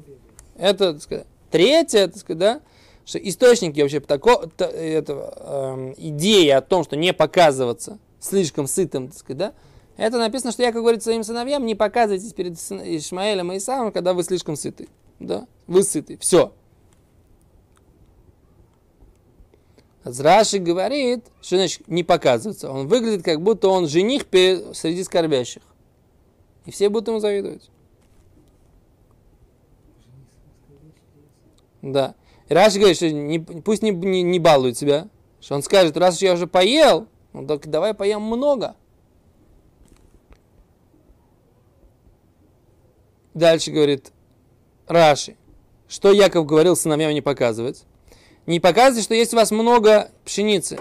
Это, 0.58 0.94
так 0.94 1.04
сказать, 1.04 1.28
третье, 1.52 2.08
так 2.08 2.18
сказать, 2.18 2.40
да, 2.40 2.62
что 3.06 3.20
источники 3.20 3.80
вообще 3.80 4.00
тако, 4.00 4.48
та- 4.58 4.66
этого, 4.66 5.76
эм, 5.76 5.94
идеи 5.96 6.50
о 6.50 6.62
том, 6.62 6.84
что 6.84 6.96
не 6.96 7.14
показываться 7.14 8.00
слишком 8.20 8.66
сытым, 8.66 9.10
так 9.10 9.18
сказать, 9.20 9.38
да, 9.38 9.54
это 9.96 10.18
написано, 10.18 10.52
что 10.54 10.64
Яков 10.64 10.82
говорит 10.82 11.04
своим 11.04 11.24
сыновьям, 11.24 11.68
не 11.68 11.76
показывайтесь 11.76 12.34
перед 12.34 12.54
Ишмаэлем 12.54 13.52
и 13.52 13.58
Исавом, 13.58 13.92
когда 13.92 14.16
вы 14.16 14.24
слишком 14.24 14.56
сыты. 14.56 14.90
Да? 15.20 15.46
Вы 15.68 15.84
сыты. 15.84 16.18
Все. 16.18 16.52
Раши 20.04 20.60
говорит, 20.60 21.26
что 21.42 21.58
значит 21.58 21.88
не 21.88 22.04
показываться. 22.04 22.72
Он 22.72 22.88
выглядит, 22.88 23.24
как 23.24 23.42
будто 23.42 23.68
он 23.68 23.88
жених 23.88 24.24
среди 24.32 25.04
скорбящих. 25.04 25.62
И 26.66 26.72
все 26.72 26.90
будут 26.90 27.10
ему 27.10 27.20
завидовать. 27.20 27.70
Да. 31.82 32.16
И 32.48 32.54
Раши 32.54 32.78
говорит, 32.78 32.98
что 32.98 33.10
не- 33.12 33.40
пусть 33.40 33.82
не, 33.82 33.92
не, 33.92 34.24
не 34.24 34.40
балует 34.40 34.78
себя. 34.78 35.10
Что 35.42 35.56
он 35.56 35.64
скажет, 35.64 35.96
раз 35.98 36.16
уж 36.16 36.22
я 36.22 36.34
уже 36.34 36.48
поел, 36.48 37.08
ну 37.34 37.46
так 37.46 37.70
давай 37.70 37.94
поем 37.94 38.22
много. 38.22 38.76
Дальше 43.34 43.72
говорит 43.72 44.12
Раши, 44.88 45.38
что 45.88 46.12
Яков 46.12 46.46
говорил 46.46 46.76
сыновьям 46.76 47.14
не 47.14 47.22
показывать. 47.22 47.86
Не 48.50 48.60
показывайте, 48.60 49.04
что 49.04 49.14
есть 49.14 49.32
у 49.32 49.38
вас 49.38 49.52
много 49.52 50.10
пшеницы. 50.26 50.80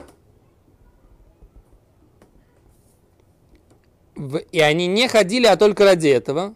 И 4.53 4.59
они 4.59 4.87
не 4.87 5.07
ходили, 5.07 5.45
а 5.45 5.59
только 5.59 5.85
ради 5.85 6.09
этого. 6.09 6.55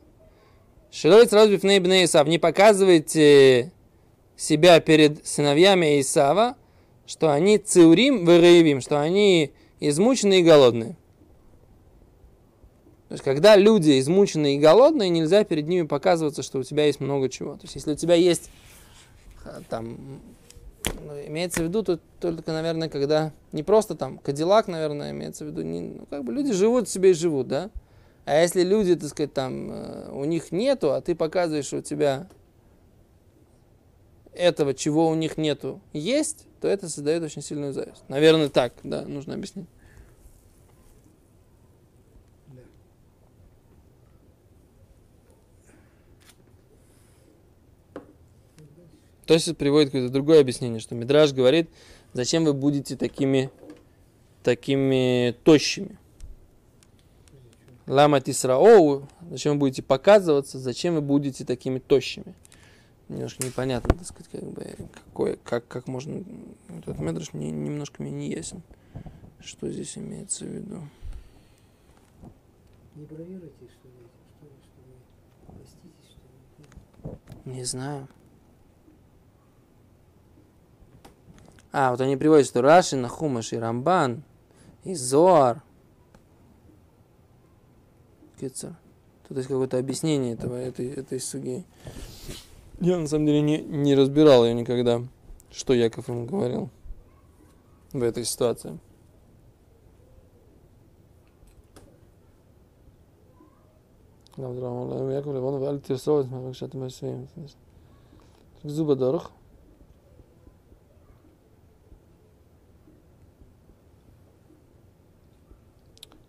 Сразу 0.90 1.53
бифней 1.53 1.81
бней 1.81 2.07
Исав. 2.07 2.27
Не 2.27 2.38
показывайте 2.38 3.72
себя 4.38 4.81
перед 4.81 5.27
сыновьями 5.27 6.01
Исава, 6.01 6.57
что 7.05 7.31
они 7.31 7.59
циурим 7.59 8.25
выраевим, 8.25 8.81
что 8.81 8.98
они 8.98 9.53
измученные 9.81 10.40
и 10.40 10.44
голодные. 10.44 10.96
То 13.09 13.16
есть, 13.16 13.22
когда 13.22 13.57
люди 13.57 14.01
измученные 14.01 14.57
и 14.57 14.59
голодные, 14.59 15.11
нельзя 15.11 15.44
перед 15.44 15.68
ними 15.68 15.87
показываться, 15.87 16.42
что 16.42 16.61
у 16.61 16.62
тебя 16.62 16.87
есть 16.87 17.01
много 17.01 17.29
чего. 17.29 17.57
То 17.57 17.64
есть, 17.64 17.75
если 17.75 17.92
у 17.92 17.96
тебя 17.96 18.14
есть 18.14 18.48
а, 19.44 19.61
там, 19.68 20.22
имеется 21.27 21.61
в 21.61 21.64
виду 21.64 21.83
тут 21.83 22.01
только, 22.21 22.53
наверное, 22.53 22.88
когда 22.88 23.33
не 23.53 23.62
просто 23.62 23.95
там 23.95 24.18
Кадиллак, 24.18 24.68
наверное, 24.68 25.11
имеется 25.11 25.45
в 25.45 25.49
виду, 25.49 25.62
не, 25.62 25.81
ну, 25.81 26.07
как 26.11 26.25
бы 26.25 26.33
люди 26.33 26.53
живут 26.53 26.88
себе 26.88 27.11
и 27.11 27.14
живут, 27.14 27.49
да? 27.49 27.71
А 28.25 28.40
если 28.40 28.62
люди, 28.62 28.95
так 28.95 29.11
сказать, 29.11 29.33
там, 29.33 29.71
э, 29.73 30.11
у 30.12 30.25
них 30.25 30.53
нету, 30.53 30.92
а 30.92 31.01
ты 31.01 31.14
показываешь, 31.14 31.66
что 31.66 31.79
у 31.79 31.83
тебя 31.83 32.29
этого, 34.33 34.75
чего 34.75 35.09
у 35.09 35.14
них 35.14 35.37
нету, 35.37 35.81
есть, 35.92 36.47
то 36.61 36.68
это 36.68 36.88
создает 36.88 37.23
очень 37.23 37.42
сильную 37.42 37.73
зависть. 37.73 38.05
Наверное, 38.09 38.49
так, 38.49 38.73
да, 38.83 39.03
нужно 39.03 39.35
объяснить. 39.35 39.66
Да. 42.49 42.61
То 49.27 49.35
есть 49.35 49.57
приводит 49.57 49.91
какое-то 49.91 50.13
другое 50.13 50.41
объяснение, 50.41 50.81
что 50.81 50.95
Мидраж 50.95 51.33
говорит, 51.33 51.71
зачем 52.13 52.45
вы 52.45 52.55
будете 52.55 52.97
такими, 52.97 53.51
такими 54.43 55.37
тощими. 55.45 55.99
Лама 57.87 58.21
Тисраоу, 58.21 59.09
зачем 59.31 59.55
вы 59.55 59.59
будете 59.61 59.83
показываться, 59.83 60.59
зачем 60.59 60.95
вы 60.95 61.01
будете 61.01 61.45
такими 61.45 61.79
тощими. 61.79 62.35
Немножко 63.09 63.45
непонятно, 63.45 63.95
так 63.95 64.07
сказать, 64.07 64.31
как 64.31 64.45
бы, 64.45 64.77
какой, 64.93 65.39
как, 65.45 65.69
как 65.69 65.87
можно... 65.87 66.25
Этот 66.79 66.99
Медраж 66.99 67.33
не, 67.33 67.51
немножко 67.51 68.03
мне 68.03 68.11
не 68.11 68.31
ясен. 68.31 68.63
Что 69.41 69.71
здесь 69.71 69.99
имеется 69.99 70.45
в 70.45 70.49
виду? 70.49 70.83
Не 72.95 73.05
бравируйте, 73.05 73.69
что 73.69 73.89
ли, 73.89 73.95
что 74.29 74.47
ли, 74.47 74.53
что 74.63 74.81
вы 75.47 75.59
поститесь, 75.59 76.17
что 77.03 77.09
ли. 77.11 77.57
Не 77.57 77.65
знаю. 77.65 78.09
А, 81.73 81.91
вот 81.91 82.01
они 82.03 82.17
приводят, 82.17 82.47
что 82.47 82.61
Раши, 82.61 82.97
Нахумаш 82.97 83.55
и 83.55 83.57
Рамбан, 83.57 84.23
и 84.85 84.95
Зоар. 84.95 85.63
Кицер. 88.39 88.77
Тут 89.27 89.39
есть 89.39 89.49
какое-то 89.49 89.79
объяснение 89.79 90.35
этого, 90.35 90.57
этой, 90.57 90.91
этой 90.91 91.19
суги. 91.19 91.65
Я 92.81 92.99
на 92.99 93.09
самом 93.09 93.27
деле 93.27 93.41
не, 93.41 93.63
не 93.63 93.95
разбирал 93.95 94.45
ее 94.45 94.53
никогда, 94.53 95.03
что 95.51 95.73
Яков 95.73 96.09
ему 96.09 96.27
говорил 96.27 96.69
в 97.93 98.03
этой 98.03 98.25
ситуации. 98.25 98.79
Яков 104.37 105.35
Левон, 105.35 105.61
Вальтир 105.61 105.99
Совет, 105.99 106.31
Макшат 106.31 106.75
Машвейм. 106.75 107.29
Зуба 108.63 108.97
дорог. 108.97 109.31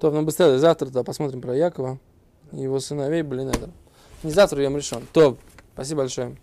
То, 0.03 0.11
ну 0.11 0.21
быстрее, 0.21 0.57
завтра 0.57 0.87
да, 0.87 1.01
посмотрим 1.01 1.39
про 1.39 1.55
Якова 1.55 1.97
и 2.51 2.59
его 2.59 2.81
сыновей, 2.81 3.21
блин, 3.21 3.47
это. 3.47 3.69
Не 4.21 4.31
завтра, 4.31 4.61
я 4.61 4.69
решен. 4.69 5.07
То, 5.13 5.37
спасибо 5.75 5.99
большое. 6.01 6.35